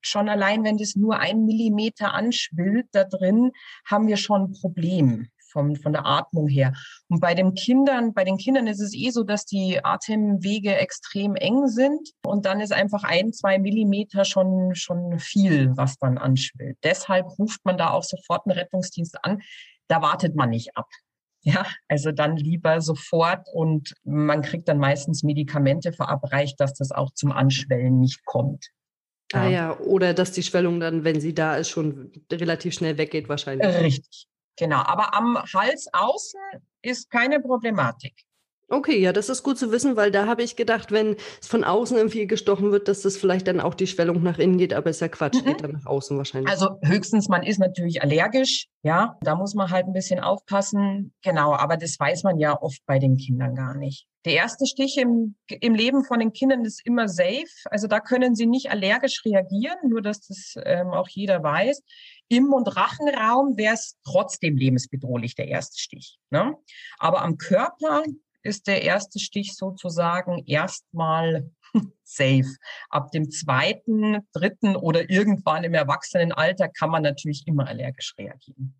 schon 0.00 0.28
allein, 0.28 0.64
wenn 0.64 0.78
das 0.78 0.94
nur 0.94 1.18
ein 1.18 1.44
Millimeter 1.44 2.14
anschwillt 2.14 2.86
da 2.92 3.04
drin, 3.04 3.52
haben 3.84 4.06
wir 4.06 4.16
schon 4.16 4.42
ein 4.42 4.52
Problem 4.52 5.28
vom, 5.50 5.76
von 5.76 5.92
der 5.92 6.06
Atmung 6.06 6.46
her. 6.46 6.72
Und 7.08 7.20
bei 7.20 7.34
den 7.34 7.54
Kindern, 7.54 8.14
bei 8.14 8.24
den 8.24 8.36
Kindern 8.36 8.66
ist 8.66 8.80
es 8.80 8.94
eh 8.94 9.10
so, 9.10 9.24
dass 9.24 9.44
die 9.44 9.82
Atemwege 9.82 10.76
extrem 10.76 11.34
eng 11.36 11.66
sind 11.68 12.10
und 12.24 12.46
dann 12.46 12.60
ist 12.60 12.72
einfach 12.72 13.02
ein, 13.04 13.32
zwei 13.32 13.58
Millimeter 13.58 14.24
schon, 14.24 14.74
schon 14.74 15.18
viel, 15.18 15.76
was 15.76 15.96
dann 15.98 16.18
anschwillt. 16.18 16.78
Deshalb 16.84 17.26
ruft 17.38 17.64
man 17.64 17.78
da 17.78 17.90
auch 17.90 18.04
sofort 18.04 18.46
einen 18.46 18.58
Rettungsdienst 18.58 19.24
an. 19.24 19.40
Da 19.88 20.02
wartet 20.02 20.36
man 20.36 20.50
nicht 20.50 20.76
ab. 20.76 20.86
Ja, 21.48 21.66
also 21.88 22.12
dann 22.12 22.36
lieber 22.36 22.82
sofort 22.82 23.48
und 23.54 23.94
man 24.04 24.42
kriegt 24.42 24.68
dann 24.68 24.78
meistens 24.78 25.22
Medikamente 25.22 25.92
verabreicht, 25.92 26.60
dass 26.60 26.74
das 26.74 26.92
auch 26.92 27.10
zum 27.14 27.32
Anschwellen 27.32 28.00
nicht 28.00 28.22
kommt. 28.26 28.68
Ah 29.32 29.48
ja, 29.48 29.78
oder 29.78 30.12
dass 30.12 30.32
die 30.32 30.42
Schwellung 30.42 30.78
dann, 30.78 31.04
wenn 31.04 31.20
sie 31.20 31.34
da 31.34 31.56
ist, 31.56 31.70
schon 31.70 32.12
relativ 32.30 32.74
schnell 32.74 32.98
weggeht 32.98 33.28
wahrscheinlich. 33.28 33.74
Richtig, 33.76 34.26
genau. 34.56 34.78
Aber 34.78 35.14
am 35.14 35.38
Hals 35.38 35.86
außen 35.92 36.40
ist 36.82 37.10
keine 37.10 37.40
Problematik. 37.40 38.14
Okay, 38.70 38.98
ja, 38.98 39.14
das 39.14 39.30
ist 39.30 39.42
gut 39.42 39.58
zu 39.58 39.72
wissen, 39.72 39.96
weil 39.96 40.10
da 40.10 40.26
habe 40.26 40.42
ich 40.42 40.54
gedacht, 40.54 40.92
wenn 40.92 41.16
es 41.40 41.48
von 41.48 41.64
außen 41.64 41.96
irgendwie 41.96 42.26
gestochen 42.26 42.70
wird, 42.70 42.86
dass 42.88 43.00
das 43.00 43.16
vielleicht 43.16 43.46
dann 43.48 43.60
auch 43.60 43.74
die 43.74 43.86
Schwellung 43.86 44.22
nach 44.22 44.38
innen 44.38 44.58
geht, 44.58 44.74
aber 44.74 44.90
ist 44.90 45.00
ja 45.00 45.08
Quatsch, 45.08 45.40
mhm. 45.40 45.46
geht 45.46 45.62
dann 45.62 45.72
nach 45.72 45.86
außen 45.86 46.18
wahrscheinlich. 46.18 46.50
Also 46.50 46.78
höchstens, 46.82 47.28
man 47.28 47.42
ist 47.42 47.58
natürlich 47.58 48.02
allergisch, 48.02 48.66
ja, 48.82 49.16
da 49.22 49.36
muss 49.36 49.54
man 49.54 49.70
halt 49.70 49.86
ein 49.86 49.94
bisschen 49.94 50.20
aufpassen. 50.20 51.14
Genau, 51.22 51.54
aber 51.54 51.78
das 51.78 51.98
weiß 51.98 52.24
man 52.24 52.38
ja 52.38 52.60
oft 52.60 52.84
bei 52.84 52.98
den 52.98 53.16
Kindern 53.16 53.54
gar 53.54 53.74
nicht. 53.74 54.06
Der 54.26 54.34
erste 54.34 54.66
Stich 54.66 54.98
im, 54.98 55.36
im 55.48 55.74
Leben 55.74 56.04
von 56.04 56.20
den 56.20 56.34
Kindern 56.34 56.62
ist 56.66 56.84
immer 56.84 57.08
safe. 57.08 57.46
Also 57.70 57.86
da 57.86 58.00
können 58.00 58.34
sie 58.34 58.44
nicht 58.44 58.70
allergisch 58.70 59.24
reagieren, 59.24 59.78
nur 59.88 60.02
dass 60.02 60.26
das 60.26 60.56
ähm, 60.64 60.88
auch 60.88 61.08
jeder 61.08 61.42
weiß. 61.42 61.80
Im 62.28 62.44
Mund-Rachenraum 62.44 63.56
wäre 63.56 63.72
es 63.72 63.96
trotzdem 64.04 64.58
lebensbedrohlich, 64.58 65.34
der 65.34 65.48
erste 65.48 65.78
Stich. 65.78 66.18
Ne? 66.28 66.54
Aber 66.98 67.22
am 67.22 67.38
Körper 67.38 68.02
ist 68.42 68.66
der 68.66 68.82
erste 68.82 69.18
Stich 69.18 69.54
sozusagen 69.54 70.44
erstmal 70.46 71.50
safe. 72.02 72.56
Ab 72.90 73.10
dem 73.12 73.30
zweiten, 73.30 74.26
dritten 74.32 74.76
oder 74.76 75.10
irgendwann 75.10 75.64
im 75.64 75.74
Erwachsenenalter 75.74 76.68
kann 76.68 76.90
man 76.90 77.02
natürlich 77.02 77.46
immer 77.46 77.66
allergisch 77.66 78.14
reagieren. 78.18 78.74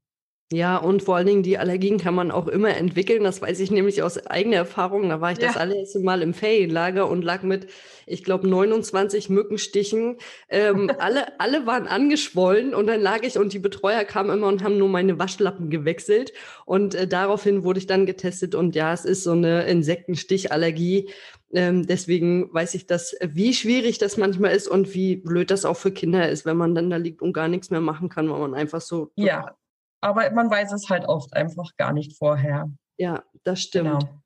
Ja, 0.50 0.78
und 0.78 1.02
vor 1.02 1.16
allen 1.16 1.26
Dingen 1.26 1.42
die 1.42 1.58
Allergien 1.58 1.98
kann 1.98 2.14
man 2.14 2.30
auch 2.30 2.48
immer 2.48 2.74
entwickeln. 2.74 3.22
Das 3.22 3.42
weiß 3.42 3.60
ich 3.60 3.70
nämlich 3.70 4.02
aus 4.02 4.26
eigener 4.26 4.56
Erfahrung. 4.56 5.10
Da 5.10 5.20
war 5.20 5.30
ich 5.30 5.38
ja. 5.38 5.48
das 5.48 5.58
allererste 5.58 6.00
Mal 6.00 6.22
im 6.22 6.32
Ferienlager 6.32 7.06
und 7.06 7.22
lag 7.22 7.42
mit, 7.42 7.66
ich 8.06 8.24
glaube, 8.24 8.48
29 8.48 9.28
Mückenstichen. 9.28 10.16
Ähm, 10.48 10.90
alle, 10.98 11.38
alle 11.38 11.66
waren 11.66 11.86
angeschwollen 11.86 12.74
und 12.74 12.86
dann 12.86 13.02
lag 13.02 13.24
ich 13.24 13.36
und 13.38 13.52
die 13.52 13.58
Betreuer 13.58 14.04
kamen 14.04 14.30
immer 14.30 14.46
und 14.46 14.62
haben 14.62 14.78
nur 14.78 14.88
meine 14.88 15.18
Waschlappen 15.18 15.68
gewechselt. 15.68 16.32
Und 16.64 16.94
äh, 16.94 17.06
daraufhin 17.06 17.62
wurde 17.62 17.80
ich 17.80 17.86
dann 17.86 18.06
getestet 18.06 18.54
und 18.54 18.74
ja, 18.74 18.94
es 18.94 19.04
ist 19.04 19.24
so 19.24 19.32
eine 19.32 19.66
Insektenstichallergie. 19.66 21.10
Ähm, 21.52 21.86
deswegen 21.86 22.52
weiß 22.54 22.74
ich 22.74 22.86
das, 22.86 23.14
wie 23.20 23.52
schwierig 23.52 23.98
das 23.98 24.16
manchmal 24.16 24.56
ist 24.56 24.66
und 24.66 24.94
wie 24.94 25.16
blöd 25.16 25.50
das 25.50 25.66
auch 25.66 25.76
für 25.76 25.92
Kinder 25.92 26.26
ist, 26.30 26.46
wenn 26.46 26.56
man 26.56 26.74
dann 26.74 26.88
da 26.88 26.96
liegt 26.96 27.20
und 27.20 27.34
gar 27.34 27.48
nichts 27.48 27.68
mehr 27.68 27.82
machen 27.82 28.08
kann, 28.08 28.30
weil 28.30 28.40
man 28.40 28.54
einfach 28.54 28.80
so 28.80 29.12
ja 29.14 29.54
aber 30.00 30.30
man 30.30 30.50
weiß 30.50 30.72
es 30.72 30.88
halt 30.88 31.06
oft 31.06 31.32
einfach 31.34 31.76
gar 31.76 31.92
nicht 31.92 32.16
vorher. 32.16 32.70
Ja, 32.96 33.22
das 33.44 33.60
stimmt. 33.60 34.00
Genau. 34.00 34.22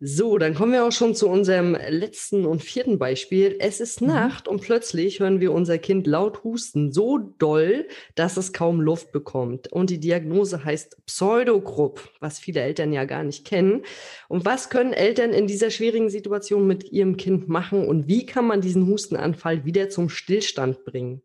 So, 0.00 0.36
dann 0.36 0.54
kommen 0.54 0.72
wir 0.72 0.84
auch 0.84 0.92
schon 0.92 1.14
zu 1.14 1.28
unserem 1.28 1.74
letzten 1.88 2.44
und 2.44 2.62
vierten 2.62 2.98
Beispiel. 2.98 3.56
Es 3.60 3.80
ist 3.80 4.02
mhm. 4.02 4.08
Nacht 4.08 4.48
und 4.48 4.60
plötzlich 4.60 5.20
hören 5.20 5.40
wir 5.40 5.52
unser 5.52 5.78
Kind 5.78 6.06
laut 6.06 6.44
husten, 6.44 6.92
so 6.92 7.16
doll, 7.18 7.86
dass 8.14 8.36
es 8.36 8.52
kaum 8.52 8.80
Luft 8.80 9.12
bekommt. 9.12 9.72
Und 9.72 9.90
die 9.90 10.00
Diagnose 10.00 10.64
heißt 10.64 11.06
Pseudogrupp, 11.06 12.10
was 12.20 12.38
viele 12.38 12.60
Eltern 12.60 12.92
ja 12.92 13.04
gar 13.04 13.22
nicht 13.22 13.46
kennen. 13.46 13.82
Und 14.28 14.44
was 14.44 14.68
können 14.68 14.92
Eltern 14.92 15.32
in 15.32 15.46
dieser 15.46 15.70
schwierigen 15.70 16.10
Situation 16.10 16.66
mit 16.66 16.92
ihrem 16.92 17.16
Kind 17.16 17.48
machen 17.48 17.86
und 17.86 18.08
wie 18.08 18.26
kann 18.26 18.46
man 18.46 18.60
diesen 18.60 18.86
Hustenanfall 18.86 19.64
wieder 19.64 19.88
zum 19.88 20.08
Stillstand 20.08 20.84
bringen? 20.84 21.22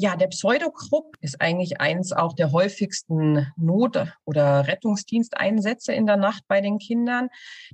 Ja, 0.00 0.16
der 0.16 0.28
Pseudokrupp 0.28 1.18
ist 1.20 1.42
eigentlich 1.42 1.78
eins 1.78 2.14
auch 2.14 2.32
der 2.32 2.52
häufigsten 2.52 3.46
Not- 3.58 4.06
oder 4.24 4.66
Rettungsdiensteinsätze 4.66 5.92
in 5.92 6.06
der 6.06 6.16
Nacht 6.16 6.44
bei 6.48 6.62
den 6.62 6.78
Kindern. 6.78 7.28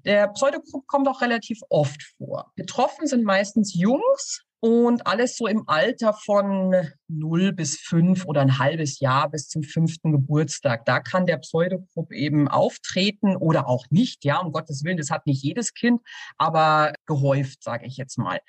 Der 0.05 0.27
Pseudokrupp 0.31 0.89
kommt 0.89 1.07
auch 1.07 1.21
relativ 1.21 1.61
oft 1.69 2.03
vor. 2.19 2.51
Betroffen 2.57 3.07
sind 3.07 3.23
meistens 3.23 3.75
Jungs, 3.75 4.45
und 4.67 5.07
alles 5.07 5.37
so 5.37 5.47
im 5.47 5.63
Alter 5.69 6.13
von 6.13 6.75
0 7.07 7.53
bis 7.53 7.77
5 7.79 8.25
oder 8.25 8.41
ein 8.41 8.59
halbes 8.59 8.99
Jahr 8.99 9.31
bis 9.31 9.49
zum 9.49 9.63
fünften 9.63 10.11
Geburtstag. 10.11 10.85
Da 10.87 10.99
kann 10.99 11.25
der 11.25 11.37
Pseudogrupp 11.37 12.13
eben 12.13 12.49
auftreten 12.49 13.37
oder 13.37 13.69
auch 13.69 13.87
nicht. 13.91 14.25
Ja, 14.25 14.41
um 14.41 14.51
Gottes 14.51 14.83
Willen, 14.83 14.97
das 14.97 15.11
hat 15.11 15.25
nicht 15.27 15.45
jedes 15.45 15.73
Kind, 15.73 16.01
aber 16.37 16.95
gehäuft, 17.07 17.63
sage 17.63 17.87
ich 17.87 17.97
jetzt 17.97 18.19
mal. 18.19 18.41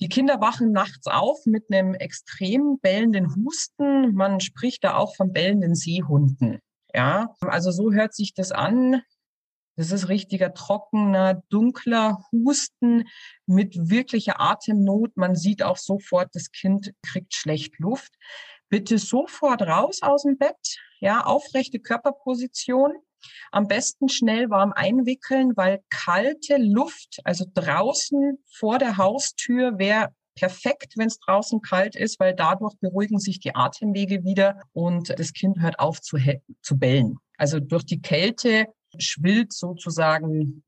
Die 0.00 0.08
Kinder 0.08 0.40
wachen 0.40 0.72
nachts 0.72 1.06
auf 1.06 1.44
mit 1.44 1.64
einem 1.70 1.92
extrem 1.92 2.78
bellenden 2.80 3.36
Husten. 3.36 4.14
Man 4.14 4.40
spricht 4.40 4.82
da 4.82 4.96
auch 4.96 5.14
von 5.14 5.30
bellenden 5.30 5.74
Seehunden. 5.74 6.60
Ja, 6.94 7.34
also 7.40 7.70
so 7.70 7.92
hört 7.92 8.14
sich 8.14 8.32
das 8.32 8.50
an. 8.50 9.02
Das 9.76 9.92
ist 9.92 10.08
richtiger 10.08 10.52
trockener, 10.52 11.42
dunkler 11.48 12.18
Husten 12.32 13.04
mit 13.46 13.90
wirklicher 13.90 14.40
Atemnot. 14.40 15.16
Man 15.16 15.34
sieht 15.34 15.62
auch 15.62 15.76
sofort, 15.76 16.28
das 16.34 16.50
Kind 16.50 16.92
kriegt 17.02 17.34
schlecht 17.34 17.78
Luft. 17.78 18.12
Bitte 18.68 18.98
sofort 18.98 19.62
raus 19.62 20.00
aus 20.02 20.22
dem 20.22 20.38
Bett, 20.38 20.78
ja, 21.00 21.24
aufrechte 21.24 21.80
Körperposition. 21.80 22.92
Am 23.52 23.68
besten 23.68 24.08
schnell 24.08 24.48
warm 24.50 24.72
einwickeln, 24.72 25.52
weil 25.56 25.80
kalte 25.90 26.56
Luft, 26.56 27.20
also 27.24 27.44
draußen 27.52 28.38
vor 28.50 28.78
der 28.78 28.96
Haustür, 28.96 29.78
wäre 29.78 30.14
perfekt, 30.34 30.94
wenn 30.96 31.08
es 31.08 31.18
draußen 31.18 31.60
kalt 31.60 31.96
ist, 31.96 32.18
weil 32.20 32.34
dadurch 32.34 32.74
beruhigen 32.80 33.18
sich 33.18 33.40
die 33.40 33.54
Atemwege 33.54 34.24
wieder 34.24 34.60
und 34.72 35.18
das 35.18 35.32
Kind 35.32 35.60
hört 35.60 35.78
auf 35.78 36.00
zu, 36.00 36.16
zu 36.62 36.78
bellen. 36.78 37.18
Also 37.36 37.60
durch 37.60 37.84
die 37.84 38.00
Kälte 38.00 38.66
schwillt 38.98 39.52
sozusagen, 39.52 40.62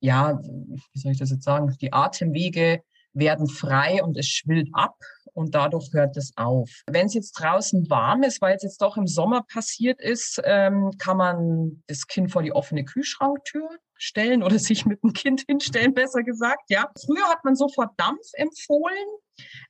ja, 0.00 0.40
wie 0.42 0.98
soll 0.98 1.12
ich 1.12 1.18
das 1.18 1.30
jetzt 1.30 1.44
sagen, 1.44 1.76
die 1.80 1.92
Atemwege 1.92 2.82
werden 3.12 3.48
frei 3.48 4.02
und 4.02 4.16
es 4.16 4.28
schwillt 4.28 4.68
ab 4.72 4.96
und 5.34 5.54
dadurch 5.54 5.92
hört 5.92 6.16
es 6.16 6.32
auf. 6.36 6.70
Wenn 6.86 7.06
es 7.06 7.14
jetzt 7.14 7.32
draußen 7.32 7.88
warm 7.90 8.22
ist, 8.22 8.40
weil 8.40 8.56
es 8.56 8.62
jetzt 8.62 8.82
doch 8.82 8.96
im 8.96 9.06
Sommer 9.06 9.42
passiert 9.42 10.00
ist, 10.00 10.40
ähm, 10.44 10.92
kann 10.98 11.16
man 11.16 11.82
das 11.86 12.06
Kind 12.06 12.30
vor 12.30 12.42
die 12.42 12.52
offene 12.52 12.84
Kühlschranktür 12.84 13.68
stellen 14.00 14.42
oder 14.42 14.58
sich 14.58 14.86
mit 14.86 15.02
dem 15.02 15.12
Kind 15.12 15.44
hinstellen, 15.46 15.94
besser 15.94 16.22
gesagt. 16.22 16.64
Ja, 16.68 16.90
früher 17.04 17.28
hat 17.28 17.44
man 17.44 17.54
sofort 17.54 17.90
Dampf 17.96 18.26
empfohlen. 18.34 19.06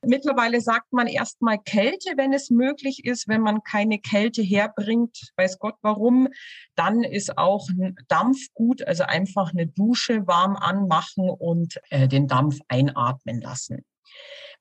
Mittlerweile 0.02 0.60
sagt 0.60 0.92
man 0.92 1.06
erstmal 1.06 1.58
Kälte, 1.58 2.14
wenn 2.16 2.32
es 2.32 2.50
möglich 2.50 3.04
ist. 3.04 3.28
Wenn 3.28 3.40
man 3.40 3.62
keine 3.62 3.98
Kälte 3.98 4.42
herbringt, 4.42 5.32
weiß 5.36 5.58
Gott 5.58 5.76
warum, 5.82 6.28
dann 6.74 7.04
ist 7.04 7.38
auch 7.38 7.68
ein 7.68 7.96
Dampf 8.08 8.38
gut. 8.54 8.82
Also 8.82 9.04
einfach 9.04 9.52
eine 9.52 9.66
Dusche 9.66 10.26
warm 10.26 10.56
anmachen 10.56 11.28
und 11.28 11.80
äh, 11.90 12.08
den 12.08 12.26
Dampf 12.26 12.58
einatmen 12.68 13.40
lassen. 13.40 13.84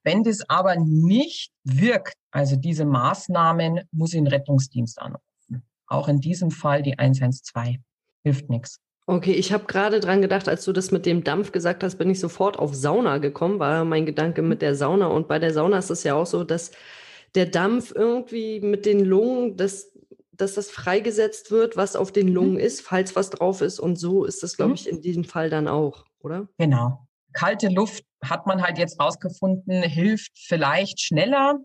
Wenn 0.03 0.23
das 0.23 0.49
aber 0.49 0.75
nicht 0.77 1.51
wirkt, 1.63 2.15
also 2.31 2.55
diese 2.55 2.85
Maßnahmen, 2.85 3.81
muss 3.91 4.13
ich 4.13 4.19
den 4.19 4.27
Rettungsdienst 4.27 4.99
anrufen. 4.99 5.63
Auch 5.87 6.07
in 6.07 6.19
diesem 6.19 6.51
Fall 6.51 6.81
die 6.81 6.97
112. 6.97 7.77
Hilft 8.23 8.49
nichts. 8.49 8.79
Okay, 9.07 9.33
ich 9.33 9.51
habe 9.51 9.65
gerade 9.65 9.99
dran 9.99 10.21
gedacht, 10.21 10.47
als 10.47 10.65
du 10.65 10.71
das 10.71 10.91
mit 10.91 11.07
dem 11.07 11.23
Dampf 11.23 11.51
gesagt 11.51 11.83
hast, 11.83 11.97
bin 11.97 12.11
ich 12.11 12.19
sofort 12.19 12.59
auf 12.59 12.75
Sauna 12.75 13.17
gekommen, 13.17 13.57
war 13.57 13.83
mein 13.83 14.05
Gedanke 14.05 14.43
mit 14.43 14.61
der 14.61 14.75
Sauna. 14.75 15.07
Und 15.07 15.27
bei 15.27 15.39
der 15.39 15.51
Sauna 15.51 15.79
ist 15.79 15.89
es 15.89 16.03
ja 16.03 16.13
auch 16.13 16.27
so, 16.27 16.43
dass 16.43 16.71
der 17.33 17.47
Dampf 17.47 17.91
irgendwie 17.93 18.59
mit 18.59 18.85
den 18.85 19.03
Lungen, 19.03 19.57
dass, 19.57 19.91
dass 20.31 20.53
das 20.53 20.69
freigesetzt 20.69 21.49
wird, 21.49 21.75
was 21.75 21.95
auf 21.95 22.11
den 22.11 22.27
Lungen 22.27 22.53
mhm. 22.53 22.59
ist, 22.59 22.81
falls 22.81 23.15
was 23.15 23.31
drauf 23.31 23.61
ist. 23.61 23.79
Und 23.79 23.97
so 23.97 24.25
ist 24.25 24.43
das, 24.43 24.55
glaube 24.55 24.69
mhm. 24.69 24.75
ich, 24.75 24.87
in 24.87 25.01
diesem 25.01 25.23
Fall 25.23 25.49
dann 25.49 25.67
auch, 25.67 26.05
oder? 26.19 26.47
Genau. 26.59 27.07
Kalte 27.33 27.69
Luft 27.69 28.03
hat 28.23 28.45
man 28.45 28.61
halt 28.61 28.77
jetzt 28.77 28.99
rausgefunden, 28.99 29.83
hilft 29.83 30.31
vielleicht 30.35 31.01
schneller, 31.01 31.59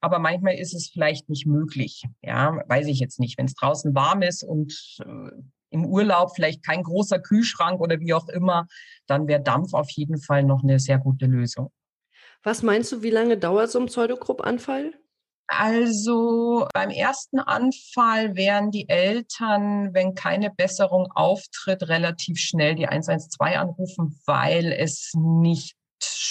aber 0.00 0.18
manchmal 0.18 0.54
ist 0.54 0.74
es 0.74 0.88
vielleicht 0.92 1.28
nicht 1.28 1.46
möglich. 1.46 2.04
Ja, 2.22 2.62
weiß 2.68 2.86
ich 2.86 3.00
jetzt 3.00 3.18
nicht. 3.18 3.38
Wenn 3.38 3.46
es 3.46 3.54
draußen 3.54 3.94
warm 3.94 4.22
ist 4.22 4.42
und 4.42 4.72
äh, 5.00 5.30
im 5.70 5.86
Urlaub 5.86 6.32
vielleicht 6.34 6.64
kein 6.64 6.82
großer 6.82 7.18
Kühlschrank 7.18 7.80
oder 7.80 7.98
wie 8.00 8.14
auch 8.14 8.28
immer, 8.28 8.66
dann 9.06 9.26
wäre 9.26 9.42
Dampf 9.42 9.74
auf 9.74 9.90
jeden 9.90 10.18
Fall 10.18 10.42
noch 10.44 10.62
eine 10.62 10.78
sehr 10.78 10.98
gute 10.98 11.26
Lösung. 11.26 11.70
Was 12.42 12.62
meinst 12.62 12.92
du, 12.92 13.02
wie 13.02 13.10
lange 13.10 13.36
dauert 13.36 13.70
so 13.70 13.80
ein 13.80 13.86
Pseudogrupp-Anfall? 13.86 14.92
Also 15.48 16.66
beim 16.74 16.90
ersten 16.90 17.38
Anfall 17.38 18.34
wären 18.34 18.72
die 18.72 18.88
Eltern, 18.88 19.94
wenn 19.94 20.14
keine 20.14 20.50
Besserung 20.50 21.06
auftritt, 21.12 21.88
relativ 21.88 22.38
schnell 22.38 22.74
die 22.74 22.88
112 22.88 23.56
anrufen, 23.56 24.18
weil 24.26 24.72
es 24.72 25.12
nicht 25.14 25.75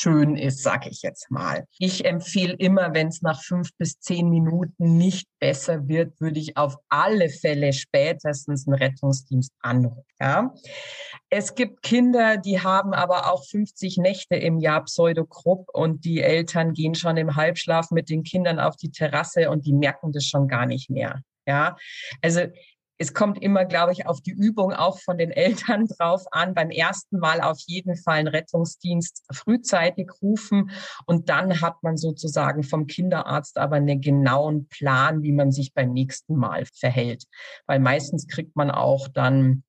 schön 0.06 0.36
ist, 0.36 0.62
sage 0.62 0.90
ich 0.90 1.02
jetzt 1.02 1.32
mal. 1.32 1.66
Ich 1.80 2.06
empfehle 2.06 2.54
immer, 2.54 2.94
wenn 2.94 3.08
es 3.08 3.24
nach 3.24 3.42
fünf 3.42 3.70
bis 3.78 4.00
zehn 4.00 4.30
Minuten 4.30 4.98
nicht 4.98 5.28
besser 5.40 5.88
wird, 5.88 6.22
würde 6.22 6.40
ich 6.40 6.58
auf 6.58 6.78
alle 6.90 7.30
Fälle 7.30 7.74
spätestens 7.74 8.68
einen 8.68 8.78
Rettungsdienst 8.78 9.52
anrufen. 9.62 10.04
Ja? 10.20 10.54
Es 11.32 11.56
gibt 11.56 11.82
Kinder, 11.82 12.38
die 12.38 12.62
haben 12.62 12.94
aber 12.94 13.34
auch 13.34 13.46
50 13.46 13.98
Nächte 13.98 14.36
im 14.36 14.60
Jahr 14.60 14.84
Pseudogrupp 14.84 15.70
und 15.74 16.06
die 16.06 16.22
Eltern 16.22 16.74
gehen 16.74 16.94
schon 16.94 17.18
im 17.18 17.36
Halbschlaf 17.36 17.90
mit 17.90 18.10
den 18.10 18.22
Kindern 18.22 18.60
auf 18.60 18.76
die 18.76 18.92
Terrasse 18.92 19.50
und 19.50 19.66
die 19.66 19.74
merken 19.74 20.12
das 20.12 20.26
schon 20.26 20.48
gar 20.48 20.68
nicht 20.68 20.92
mehr. 20.92 21.22
Ja, 21.48 21.78
also 22.22 22.42
es 22.98 23.14
kommt 23.14 23.42
immer, 23.42 23.66
glaube 23.66 23.92
ich, 23.92 24.08
auf 24.08 24.22
die 24.22 24.32
Übung 24.32 24.74
auch 24.74 25.00
von 25.00 25.18
den 25.18 25.32
Eltern 25.32 25.88
drauf 25.88 26.26
an. 26.32 26.54
Beim 26.54 26.70
ersten 26.70 27.20
Mal 27.20 27.42
auf 27.42 27.60
jeden 27.68 27.96
Fall 27.98 28.20
einen 28.20 28.28
Rettungsdienst 28.28 29.24
frühzeitig 29.32 30.12
rufen 30.22 30.72
und 31.06 31.30
dann 31.30 31.62
hat 31.62 31.84
man 31.84 31.98
sozusagen 31.98 32.64
vom 32.64 32.88
Kinderarzt 32.88 33.58
aber 33.58 33.78
einen 33.78 34.02
genauen 34.02 34.68
Plan, 34.68 35.24
wie 35.24 35.34
man 35.34 35.52
sich 35.52 35.74
beim 35.74 35.92
nächsten 35.92 36.36
Mal 36.36 36.66
verhält. 36.74 37.26
Weil 37.68 37.80
meistens 37.80 38.28
kriegt 38.28 38.56
man 38.56 38.72
auch 38.72 39.08
dann 39.08 39.64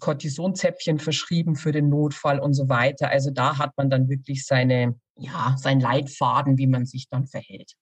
Cortisonzäpfchen 0.00 0.98
verschrieben 0.98 1.54
für 1.54 1.70
den 1.70 1.88
Notfall 1.88 2.40
und 2.40 2.54
so 2.54 2.68
weiter. 2.68 3.10
Also 3.10 3.30
da 3.30 3.58
hat 3.58 3.76
man 3.76 3.88
dann 3.88 4.08
wirklich 4.08 4.44
seine, 4.44 4.98
ja, 5.16 5.54
sein 5.56 5.78
Leitfaden, 5.78 6.58
wie 6.58 6.66
man 6.66 6.86
sich 6.86 7.08
dann 7.08 7.28
verhält. 7.28 7.74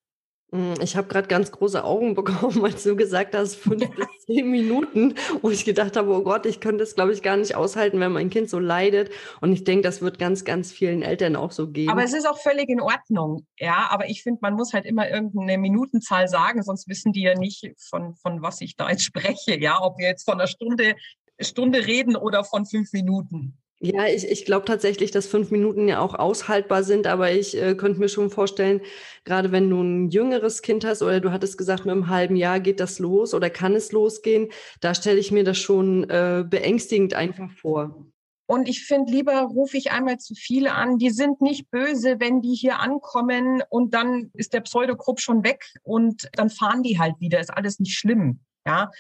Hm, 0.53 0.75
ich 0.83 0.97
habe 0.97 1.07
gerade 1.07 1.29
ganz 1.29 1.53
große 1.53 1.85
Augen 1.85 2.15
bekommen, 2.17 2.65
als 2.65 2.83
du 2.83 2.97
gesagt 2.97 3.35
hast, 3.35 3.55
fünf 3.55 3.89
bis 3.95 4.07
zehn 4.27 4.51
Minuten, 4.51 5.15
wo 5.43 5.51
ich 5.51 5.65
gedacht 5.65 5.97
habe, 5.97 6.11
oh 6.11 6.23
Gott, 6.23 6.47
ich 6.47 6.61
könnte 6.61 6.83
es, 6.83 6.95
glaube 6.95 7.13
ich, 7.13 7.23
gar 7.23 7.37
nicht 7.37 7.55
aushalten, 7.55 8.01
wenn 8.01 8.13
mein 8.13 8.31
Kind 8.31 8.51
so 8.51 8.59
leidet. 8.59 9.11
Und 9.41 9.53
ich 9.53 9.65
denke, 9.65 9.83
das 9.83 10.03
wird 10.03 10.19
ganz, 10.19 10.45
ganz 10.45 10.73
vielen 10.73 11.03
Eltern 11.03 11.37
auch 11.37 11.53
so 11.53 11.69
gehen. 11.69 11.91
Aber 11.91 12.03
es 12.03 12.13
ist 12.13 12.29
auch 12.29 12.39
völlig 12.39 12.69
in 12.69 12.81
Ordnung, 12.81 13.47
ja. 13.59 13.89
Aber 13.91 14.09
ich 14.09 14.23
finde, 14.23 14.41
man 14.43 14.55
muss 14.55 14.73
halt 14.73 14.87
immer 14.87 15.09
irgendeine 15.09 15.59
Minutenzahl 15.59 16.27
sagen, 16.29 16.63
sonst 16.63 16.89
wissen 16.89 17.13
die 17.13 17.23
ja 17.23 17.35
nicht, 17.35 17.71
von, 17.79 18.17
von 18.17 18.43
was 18.43 18.61
ich 18.61 18.77
da 18.77 18.91
jetzt 18.91 19.05
spreche, 19.05 19.59
ja. 19.59 19.81
Ob 19.81 19.99
wir 19.99 20.09
jetzt 20.09 20.25
von 20.25 20.35
einer 20.35 20.49
Stunde, 20.49 20.97
Stunde 21.41 21.87
reden 21.87 22.17
oder 22.17 22.45
von 22.45 22.67
fünf 22.67 22.93
Minuten. 22.93 23.57
Ja, 23.83 24.07
ich, 24.07 24.29
ich 24.29 24.45
glaube 24.45 24.67
tatsächlich, 24.67 25.11
dass 25.11 25.27
fünf 25.27 25.51
Minuten 25.51 25.89
ja 25.89 26.01
auch 26.01 26.15
aushaltbar 26.15 26.83
sind, 26.83 27.07
aber 27.07 27.33
ich 27.33 27.57
äh, 27.57 27.75
könnte 27.75 27.99
mir 27.99 28.11
schon 28.11 28.29
vorstellen, 28.29 28.83
gerade 29.25 29.53
wenn 29.53 29.71
du 29.71 29.81
ein 29.81 30.11
jüngeres 30.11 30.61
Kind 30.61 30.85
hast 30.85 31.01
oder 31.03 31.19
du 31.21 31.33
hattest 31.33 31.57
gesagt, 31.57 31.87
mit 31.87 31.93
einem 31.93 32.09
halben 32.09 32.37
Jahr 32.37 32.61
geht 32.61 32.79
das 32.79 32.99
los 32.99 33.33
oder 33.33 33.49
kann 33.49 33.75
es 33.75 33.91
losgehen, 33.91 34.51
da 34.83 34.95
stelle 34.95 35.19
ich 35.19 35.33
mir 35.33 35.45
das 35.45 35.57
schon 35.57 36.05
äh, 36.11 36.45
beängstigend 36.47 37.15
einfach 37.15 37.51
vor. 37.53 38.07
Und 38.45 38.69
ich 38.69 38.85
finde, 38.85 39.13
lieber 39.13 39.41
rufe 39.43 39.79
ich 39.79 39.93
einmal 39.93 40.19
zu 40.19 40.35
viele 40.35 40.73
an. 40.73 40.99
Die 40.99 41.11
sind 41.11 41.41
nicht 41.41 41.71
böse, 41.71 42.17
wenn 42.19 42.43
die 42.43 42.55
hier 42.55 42.81
ankommen 42.81 43.63
und 43.71 43.95
dann 43.95 44.31
ist 44.35 44.53
der 44.53 44.61
Pseudogrupp 44.61 45.21
schon 45.21 45.43
weg 45.43 45.65
und 45.85 46.29
dann 46.35 46.51
fahren 46.51 46.83
die 46.83 46.99
halt 46.99 47.15
wieder. 47.19 47.41
Ist 47.41 47.57
alles 47.57 47.79
nicht 47.79 47.97
schlimm. 47.97 48.41
Ja, 48.67 48.91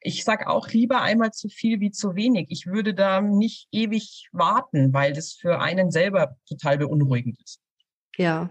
ich 0.00 0.24
sage 0.24 0.48
auch 0.48 0.68
lieber 0.68 1.02
einmal 1.02 1.32
zu 1.32 1.48
viel 1.48 1.80
wie 1.80 1.90
zu 1.90 2.14
wenig. 2.14 2.46
Ich 2.48 2.66
würde 2.66 2.94
da 2.94 3.20
nicht 3.20 3.68
ewig 3.70 4.28
warten, 4.32 4.92
weil 4.94 5.12
das 5.12 5.32
für 5.32 5.60
einen 5.60 5.90
selber 5.90 6.36
total 6.48 6.78
beunruhigend 6.78 7.38
ist. 7.42 7.60
Ja. 8.16 8.50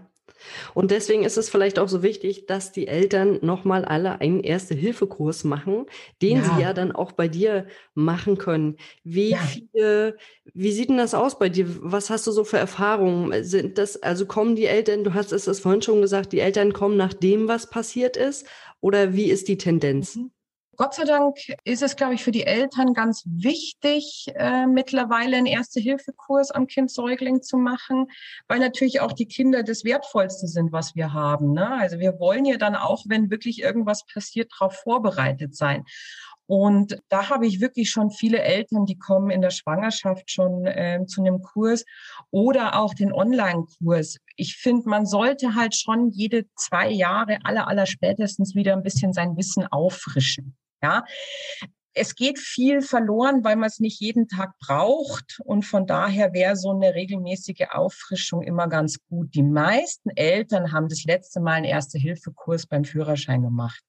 Und 0.74 0.90
deswegen 0.90 1.24
ist 1.24 1.36
es 1.36 1.50
vielleicht 1.50 1.78
auch 1.78 1.88
so 1.88 2.02
wichtig, 2.02 2.46
dass 2.46 2.72
die 2.72 2.86
Eltern 2.86 3.40
nochmal 3.42 3.84
alle 3.84 4.20
einen 4.20 4.40
Erste-Hilfe-Kurs 4.40 5.44
machen, 5.44 5.86
den 6.22 6.38
ja. 6.38 6.44
sie 6.44 6.62
ja 6.62 6.72
dann 6.72 6.92
auch 6.92 7.12
bei 7.12 7.28
dir 7.28 7.66
machen 7.94 8.38
können. 8.38 8.76
Wie 9.02 9.30
ja. 9.30 9.38
viele, 9.38 10.16
wie 10.54 10.72
sieht 10.72 10.88
denn 10.88 10.96
das 10.96 11.14
aus 11.14 11.38
bei 11.38 11.48
dir? 11.48 11.66
Was 11.80 12.10
hast 12.10 12.26
du 12.26 12.32
so 12.32 12.44
für 12.44 12.58
Erfahrungen? 12.58 13.44
Sind 13.44 13.76
das, 13.76 14.02
also 14.02 14.24
kommen 14.24 14.56
die 14.56 14.66
Eltern, 14.66 15.04
du 15.04 15.14
hast 15.14 15.32
es 15.32 15.60
vorhin 15.60 15.82
schon 15.82 16.00
gesagt, 16.00 16.32
die 16.32 16.40
Eltern 16.40 16.72
kommen 16.72 16.96
nach 16.96 17.12
dem, 17.12 17.48
was 17.48 17.68
passiert 17.68 18.16
ist? 18.16 18.46
Oder 18.80 19.14
wie 19.14 19.30
ist 19.30 19.48
die 19.48 19.58
Tendenz? 19.58 20.16
Mhm. 20.16 20.30
Gott 20.80 20.94
sei 20.94 21.04
Dank 21.04 21.36
ist 21.64 21.82
es, 21.82 21.94
glaube 21.94 22.14
ich, 22.14 22.24
für 22.24 22.30
die 22.30 22.46
Eltern 22.46 22.94
ganz 22.94 23.22
wichtig, 23.26 24.32
äh, 24.34 24.66
mittlerweile 24.66 25.36
einen 25.36 25.44
Erste-Hilfe-Kurs 25.44 26.52
am 26.52 26.66
Kind-Säugling 26.66 27.42
zu 27.42 27.58
machen, 27.58 28.06
weil 28.48 28.60
natürlich 28.60 29.02
auch 29.02 29.12
die 29.12 29.26
Kinder 29.26 29.62
das 29.62 29.84
Wertvollste 29.84 30.46
sind, 30.46 30.72
was 30.72 30.94
wir 30.94 31.12
haben. 31.12 31.52
Ne? 31.52 31.70
Also 31.70 31.98
wir 31.98 32.18
wollen 32.18 32.46
ja 32.46 32.56
dann 32.56 32.76
auch, 32.76 33.04
wenn 33.06 33.30
wirklich 33.30 33.60
irgendwas 33.60 34.06
passiert, 34.06 34.52
darauf 34.58 34.74
vorbereitet 34.74 35.54
sein. 35.54 35.84
Und 36.46 36.98
da 37.10 37.28
habe 37.28 37.46
ich 37.46 37.60
wirklich 37.60 37.90
schon 37.90 38.10
viele 38.10 38.40
Eltern, 38.40 38.86
die 38.86 38.96
kommen 38.96 39.28
in 39.28 39.42
der 39.42 39.50
Schwangerschaft 39.50 40.30
schon 40.30 40.64
äh, 40.64 41.04
zu 41.06 41.20
einem 41.20 41.42
Kurs 41.42 41.84
oder 42.30 42.80
auch 42.80 42.94
den 42.94 43.12
Online-Kurs. 43.12 44.16
Ich 44.34 44.56
finde, 44.56 44.88
man 44.88 45.04
sollte 45.04 45.54
halt 45.54 45.76
schon 45.76 46.08
jede 46.08 46.46
zwei 46.56 46.88
Jahre 46.88 47.36
aller, 47.44 47.68
aller 47.68 47.84
spätestens 47.84 48.54
wieder 48.54 48.72
ein 48.72 48.82
bisschen 48.82 49.12
sein 49.12 49.36
Wissen 49.36 49.66
auffrischen. 49.66 50.56
Ja, 50.82 51.04
es 51.92 52.14
geht 52.14 52.38
viel 52.38 52.82
verloren, 52.82 53.42
weil 53.42 53.56
man 53.56 53.68
es 53.68 53.80
nicht 53.80 54.00
jeden 54.00 54.28
Tag 54.28 54.56
braucht. 54.58 55.40
Und 55.44 55.64
von 55.64 55.86
daher 55.86 56.32
wäre 56.32 56.56
so 56.56 56.70
eine 56.70 56.94
regelmäßige 56.94 57.66
Auffrischung 57.70 58.42
immer 58.42 58.68
ganz 58.68 58.98
gut. 59.08 59.34
Die 59.34 59.42
meisten 59.42 60.10
Eltern 60.10 60.72
haben 60.72 60.88
das 60.88 61.04
letzte 61.04 61.40
Mal 61.40 61.54
einen 61.54 61.64
Erste-Hilfe-Kurs 61.66 62.66
beim 62.66 62.84
Führerschein 62.84 63.42
gemacht. 63.42 63.82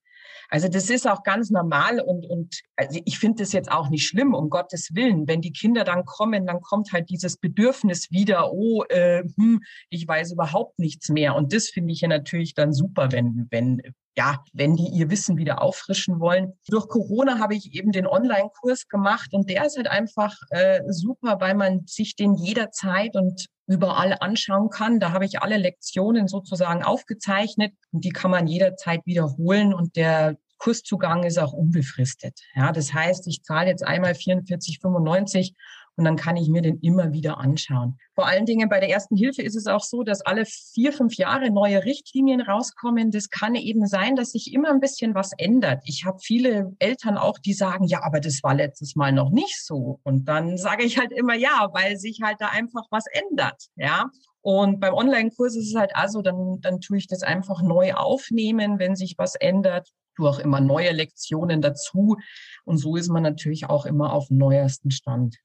Also 0.50 0.68
das 0.68 0.90
ist 0.90 1.08
auch 1.08 1.24
ganz 1.24 1.50
normal 1.50 2.00
und, 2.00 2.26
und 2.26 2.62
also 2.76 3.00
ich 3.06 3.20
finde 3.20 3.44
das 3.44 3.54
jetzt 3.54 3.72
auch 3.72 3.90
nicht 3.90 4.08
schlimm, 4.08 4.34
um 4.34 4.50
Gottes 4.50 4.94
Willen. 4.94 5.28
Wenn 5.28 5.42
die 5.42 5.54
Kinder 5.54 5.84
dann 5.84 6.06
kommen, 6.06 6.46
dann 6.46 6.62
kommt 6.62 6.92
halt 6.94 7.10
dieses 7.10 7.38
Bedürfnis 7.38 8.12
wieder, 8.12 8.52
oh, 8.52 8.84
äh, 8.90 9.24
hm, 9.38 9.62
ich 9.90 10.08
weiß 10.08 10.34
überhaupt 10.34 10.80
nichts 10.80 11.10
mehr. 11.10 11.36
Und 11.36 11.54
das 11.54 11.68
finde 11.68 11.94
ich 11.94 12.02
ja 12.02 12.08
natürlich 12.08 12.54
dann 12.54 12.74
super, 12.74 13.12
wenn, 13.12 13.48
wenn, 13.50 13.82
ja, 14.18 14.44
wenn 14.54 14.76
die 14.76 14.88
ihr 14.88 15.10
Wissen 15.10 15.38
wieder 15.38 15.62
auffrischen 15.62 16.20
wollen. 16.20 16.54
Durch 16.68 16.88
Corona 16.88 17.40
habe 17.40 17.56
ich 17.56 17.74
eben 17.74 17.92
den 17.92 18.08
Online-Kurs 18.08 18.88
gemacht 18.88 19.34
und 19.34 19.50
der 19.50 19.66
ist 19.66 19.78
halt 19.78 19.88
einfach 19.88 20.36
äh, 20.50 20.82
super, 20.88 21.38
weil 21.40 21.56
man 21.56 21.86
sich 21.88 22.16
den 22.16 22.36
jederzeit 22.36 23.16
und 23.16 23.48
überall 23.72 24.18
anschauen 24.20 24.70
kann. 24.70 25.00
Da 25.00 25.14
habe 25.14 25.26
ich 25.26 25.42
alle 25.42 25.58
Lektionen 25.58 26.28
sozusagen 26.28 26.84
aufgezeichnet 26.84 27.74
und 27.92 28.04
die 28.04 28.12
kann 28.12 28.32
man 28.32 28.48
jederzeit 28.48 29.02
wiederholen 29.06 29.74
und 29.74 29.96
der 29.96 30.38
Kurszugang 30.58 31.24
ist 31.24 31.40
auch 31.40 31.54
unbefristet. 31.54 32.40
Ja, 32.54 32.72
das 32.72 32.94
heißt, 32.94 33.26
ich 33.28 33.42
zahle 33.42 33.70
jetzt 33.70 33.84
einmal 33.84 34.12
44,95 34.12 35.54
und 36.02 36.06
dann 36.06 36.16
kann 36.16 36.36
ich 36.36 36.50
mir 36.50 36.64
den 36.64 36.80
immer 36.80 37.14
wieder 37.14 37.38
anschauen. 37.38 37.96
Vor 38.16 38.26
allen 38.26 38.48
Dingen 38.48 38.70
bei 38.70 38.80
der 38.80 38.90
ersten 38.90 39.16
Hilfe 39.16 39.44
ist 39.44 39.56
es 39.56 39.68
auch 39.68 39.84
so, 39.84 40.02
dass 40.02 40.22
alle 40.22 40.46
vier, 40.46 40.94
fünf 40.94 41.14
Jahre 41.14 41.52
neue 41.52 41.86
Richtlinien 41.86 42.42
rauskommen. 42.42 43.12
Das 43.12 43.30
kann 43.30 43.54
eben 43.54 43.86
sein, 43.86 44.16
dass 44.16 44.32
sich 44.32 44.52
immer 44.52 44.72
ein 44.72 44.80
bisschen 44.80 45.14
was 45.14 45.32
ändert. 45.38 45.84
Ich 45.86 46.04
habe 46.04 46.18
viele 46.20 46.74
Eltern 46.80 47.20
auch, 47.20 47.38
die 47.38 47.54
sagen, 47.54 47.86
ja, 47.86 48.02
aber 48.02 48.20
das 48.20 48.42
war 48.42 48.56
letztes 48.56 48.96
Mal 48.96 49.12
noch 49.12 49.30
nicht 49.30 49.64
so. 49.64 50.00
Und 50.02 50.26
dann 50.26 50.58
sage 50.58 50.86
ich 50.86 50.98
halt 50.98 51.12
immer 51.12 51.36
ja, 51.36 51.70
weil 51.72 51.98
sich 51.98 52.22
halt 52.24 52.38
da 52.40 52.48
einfach 52.48 52.88
was 52.90 53.06
ändert. 53.12 53.68
Ja. 53.76 54.10
Und 54.42 54.80
beim 54.80 54.96
Online-Kurs 54.96 55.56
ist 55.56 55.70
es 55.70 55.76
halt 55.76 55.96
also, 55.96 56.24
dann, 56.24 56.62
dann 56.62 56.82
tue 56.82 56.98
ich 56.98 57.06
das 57.06 57.22
einfach 57.22 57.62
neu 57.62 57.94
aufnehmen, 57.94 58.80
wenn 58.80 58.96
sich 58.96 59.20
was 59.20 59.36
ändert. 59.36 59.88
Tue 60.16 60.28
auch 60.28 60.40
immer 60.40 60.62
neue 60.62 60.94
Lektionen 60.94 61.62
dazu. 61.62 62.18
Und 62.66 62.78
so 62.78 62.96
ist 62.96 63.10
man 63.10 63.22
natürlich 63.22 63.70
auch 63.70 63.86
immer 63.86 64.14
auf 64.14 64.30
dem 64.30 64.40
neuesten 64.40 64.90
Stand. 64.90 65.38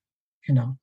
Genau. 0.47 0.77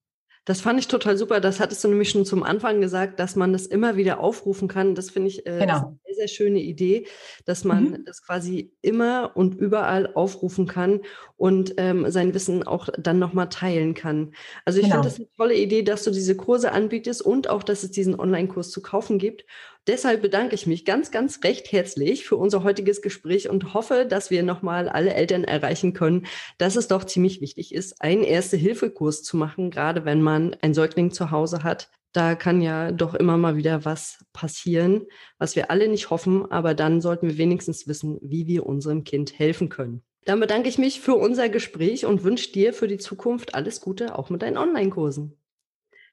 Das 0.45 0.59
fand 0.59 0.77
ich 0.77 0.89
total 0.89 1.17
super. 1.17 1.39
Das 1.39 1.61
hattest 1.61 1.83
du 1.83 1.87
nämlich 1.87 2.09
schon 2.09 2.25
zum 2.25 2.43
Anfang 2.43 2.81
gesagt, 2.81 3.19
dass 3.19 3.37
man 3.37 3.53
das 3.53 3.65
immer 3.65 3.95
wieder 3.95 4.19
aufrufen 4.19 4.67
kann. 4.67 4.93
Das 4.93 5.09
finde 5.09 5.29
ich 5.29 5.45
äh, 5.45 5.59
genau. 5.59 5.77
eine 5.77 5.99
sehr, 6.05 6.15
sehr 6.15 6.27
schöne 6.27 6.59
Idee, 6.59 7.07
dass 7.45 7.63
man 7.63 7.91
mhm. 7.91 8.05
das 8.05 8.21
quasi 8.23 8.73
immer 8.81 9.31
und 9.35 9.55
überall 9.55 10.13
aufrufen 10.13 10.67
kann 10.67 10.99
und 11.37 11.75
ähm, 11.77 12.11
sein 12.11 12.33
Wissen 12.33 12.63
auch 12.63 12.89
dann 12.97 13.19
nochmal 13.19 13.47
teilen 13.47 13.93
kann. 13.93 14.33
Also 14.65 14.79
ich 14.79 14.85
genau. 14.85 14.95
finde 14.95 15.09
das 15.09 15.17
eine 15.17 15.29
tolle 15.37 15.55
Idee, 15.55 15.81
dass 15.81 16.03
du 16.03 16.11
diese 16.11 16.35
Kurse 16.35 16.73
anbietest 16.73 17.21
und 17.21 17.49
auch, 17.49 17.63
dass 17.63 17.83
es 17.83 17.91
diesen 17.91 18.19
Online-Kurs 18.19 18.69
zu 18.69 18.81
kaufen 18.81 19.19
gibt. 19.19 19.45
Deshalb 19.85 20.21
bedanke 20.21 20.55
ich 20.55 20.65
mich 20.65 20.85
ganz, 20.85 21.11
ganz 21.11 21.43
recht 21.43 21.73
herzlich 21.73 22.25
für 22.25 22.37
unser 22.37 22.63
heutiges 22.63 23.01
Gespräch 23.01 23.49
und 23.49 23.73
hoffe, 23.73 24.05
dass 24.05 24.31
wir 24.31 24.41
nochmal 24.41 24.87
alle 24.87 25.13
Eltern 25.13 25.43
erreichen 25.43 25.91
können, 25.91 26.25
dass 26.57 26.77
es 26.77 26.87
doch 26.87 27.03
ziemlich 27.03 27.41
wichtig 27.41 27.73
ist, 27.73 28.01
einen 28.01 28.23
Erste-Hilfe-Kurs 28.23 29.23
zu 29.23 29.35
machen, 29.35 29.71
gerade 29.71 30.05
wenn 30.05 30.21
man 30.21 30.55
ein 30.61 30.73
Säugling 30.73 31.11
zu 31.11 31.31
Hause 31.31 31.63
hat. 31.63 31.89
Da 32.13 32.35
kann 32.35 32.61
ja 32.61 32.93
doch 32.93 33.13
immer 33.13 33.37
mal 33.37 33.57
wieder 33.57 33.83
was 33.83 34.23
passieren, 34.31 35.05
was 35.37 35.57
wir 35.57 35.69
alle 35.69 35.89
nicht 35.89 36.11
hoffen, 36.11 36.49
aber 36.49 36.75
dann 36.75 37.01
sollten 37.01 37.27
wir 37.27 37.37
wenigstens 37.37 37.85
wissen, 37.85 38.19
wie 38.21 38.47
wir 38.47 38.65
unserem 38.65 39.03
Kind 39.03 39.37
helfen 39.37 39.67
können. 39.67 40.01
Dann 40.23 40.39
bedanke 40.39 40.69
ich 40.69 40.77
mich 40.77 41.01
für 41.01 41.15
unser 41.15 41.49
Gespräch 41.49 42.05
und 42.05 42.23
wünsche 42.23 42.53
dir 42.53 42.71
für 42.71 42.87
die 42.87 42.99
Zukunft 42.99 43.55
alles 43.55 43.81
Gute, 43.81 44.17
auch 44.17 44.29
mit 44.29 44.43
deinen 44.43 44.57
Online-Kursen. 44.57 45.37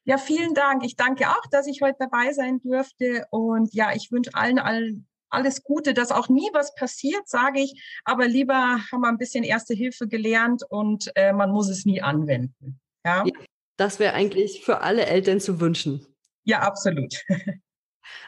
Ja, 0.04 0.18
vielen 0.18 0.54
Dank. 0.54 0.84
Ich 0.84 0.96
danke 0.96 1.28
auch, 1.28 1.46
dass 1.50 1.66
ich 1.66 1.82
heute 1.82 1.98
dabei 2.00 2.32
sein 2.32 2.60
durfte. 2.60 3.26
Und 3.30 3.74
ja, 3.74 3.92
ich 3.94 4.10
wünsche 4.10 4.34
allen, 4.34 4.58
allen 4.58 5.06
alles 5.28 5.62
Gute, 5.62 5.94
dass 5.94 6.10
auch 6.10 6.28
nie 6.28 6.48
was 6.52 6.74
passiert, 6.74 7.28
sage 7.28 7.60
ich. 7.60 8.00
Aber 8.04 8.26
lieber 8.26 8.80
haben 8.90 9.00
wir 9.02 9.08
ein 9.08 9.18
bisschen 9.18 9.44
Erste 9.44 9.74
Hilfe 9.74 10.08
gelernt 10.08 10.62
und 10.68 11.10
äh, 11.14 11.32
man 11.32 11.50
muss 11.52 11.68
es 11.68 11.84
nie 11.84 12.02
anwenden. 12.02 12.80
Ja. 13.04 13.24
ja 13.24 13.32
das 13.76 13.98
wäre 13.98 14.14
eigentlich 14.14 14.64
für 14.64 14.80
alle 14.80 15.06
Eltern 15.06 15.40
zu 15.40 15.60
wünschen. 15.60 16.06
Ja, 16.44 16.60
absolut. 16.60 17.14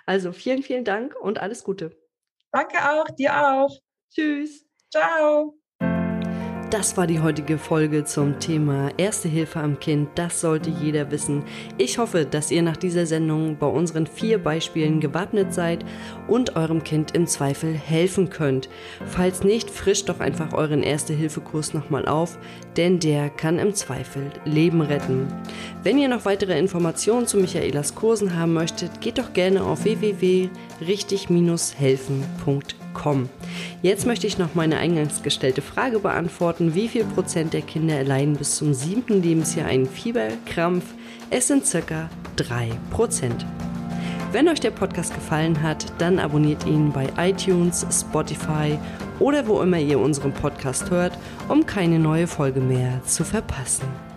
Also 0.07 0.33
vielen, 0.33 0.63
vielen 0.63 0.85
Dank 0.85 1.17
und 1.21 1.39
alles 1.39 1.65
Gute. 1.65 1.97
Danke 2.53 2.79
auch, 2.91 3.09
dir 3.11 3.35
auch. 3.35 3.79
Tschüss. 4.11 4.67
Ciao. 4.91 5.62
Das 6.73 6.97
war 6.97 7.07
die 7.07 7.21
heutige 7.21 7.59
Folge 7.59 8.05
zum 8.07 8.39
Thema 8.39 8.89
Erste 8.97 9.29
Hilfe 9.29 9.61
am 9.61 9.79
Kind. 9.79 10.09
Das 10.15 10.41
sollte 10.41 10.71
jeder 10.71 11.11
wissen. 11.11 11.45
Ich 11.77 11.99
hoffe, 11.99 12.25
dass 12.25 12.51
ihr 12.51 12.63
nach 12.63 12.79
dieser 12.79 13.05
Sendung 13.05 13.59
bei 13.59 13.67
unseren 13.67 14.07
vier 14.07 14.43
Beispielen 14.43 14.99
gewappnet 14.99 15.53
seid 15.53 15.85
und 16.29 16.57
eurem 16.57 16.83
Kind 16.83 17.15
im 17.15 17.27
Zweifel 17.27 17.75
helfen 17.75 18.31
könnt. 18.31 18.71
Falls 19.05 19.45
nicht, 19.45 19.69
frischt 19.69 20.09
doch 20.09 20.21
einfach 20.21 20.55
euren 20.55 20.83
Erste-Hilfe-Kurs 20.83 21.75
nochmal 21.75 22.09
auf, 22.09 22.39
denn 22.79 22.99
der 22.99 23.29
kann 23.29 23.59
im 23.59 23.75
Zweifel 23.75 24.31
Leben 24.47 24.81
retten. 24.81 25.27
Wenn 25.83 25.99
ihr 25.99 26.09
noch 26.09 26.25
weitere 26.25 26.59
Informationen 26.59 27.27
zu 27.27 27.37
Michaelas 27.37 27.95
Kursen 27.95 28.35
haben 28.35 28.55
möchtet, 28.55 29.03
geht 29.03 29.19
doch 29.19 29.35
gerne 29.35 29.63
auf 29.63 29.85
www.richtig-helfen.com 29.85 32.82
kommen. 32.95 33.29
Jetzt 33.83 34.07
möchte 34.07 34.27
ich 34.27 34.39
noch 34.39 34.55
meine 34.55 34.79
eingangs 34.79 35.23
gestellte 35.23 35.63
Frage 35.63 35.99
beantworten. 35.99 36.75
Wie 36.75 36.89
viel 36.89 37.05
Prozent 37.05 37.53
der 37.53 37.63
Kinder 37.63 37.97
erleiden 37.97 38.37
bis 38.37 38.57
zum 38.57 38.75
siebten 38.75 39.23
Lebensjahr 39.23 39.67
einen 39.67 39.87
Fieberkrampf? 39.87 40.85
Es 41.31 41.49
sind 41.49 41.67
circa 41.67 42.09
drei 42.37 42.71
Prozent. 42.91 43.47
Wenn 44.33 44.49
euch 44.49 44.61
der 44.61 44.71
Podcast 44.71 45.15
gefallen 45.15 45.63
hat, 45.63 45.85
dann 45.99 46.19
abonniert 46.19 46.67
ihn 46.67 46.91
bei 46.91 47.09
iTunes, 47.19 47.87
Spotify 47.91 48.79
oder 49.19 49.47
wo 49.47 49.61
immer 49.61 49.79
ihr 49.79 49.99
unseren 49.99 50.33
Podcast 50.33 50.91
hört, 50.91 51.19
um 51.49 51.67
keine 51.67 51.99
neue 51.99 52.27
Folge 52.27 52.61
mehr 52.61 53.03
zu 53.05 53.25
verpassen. 53.25 54.12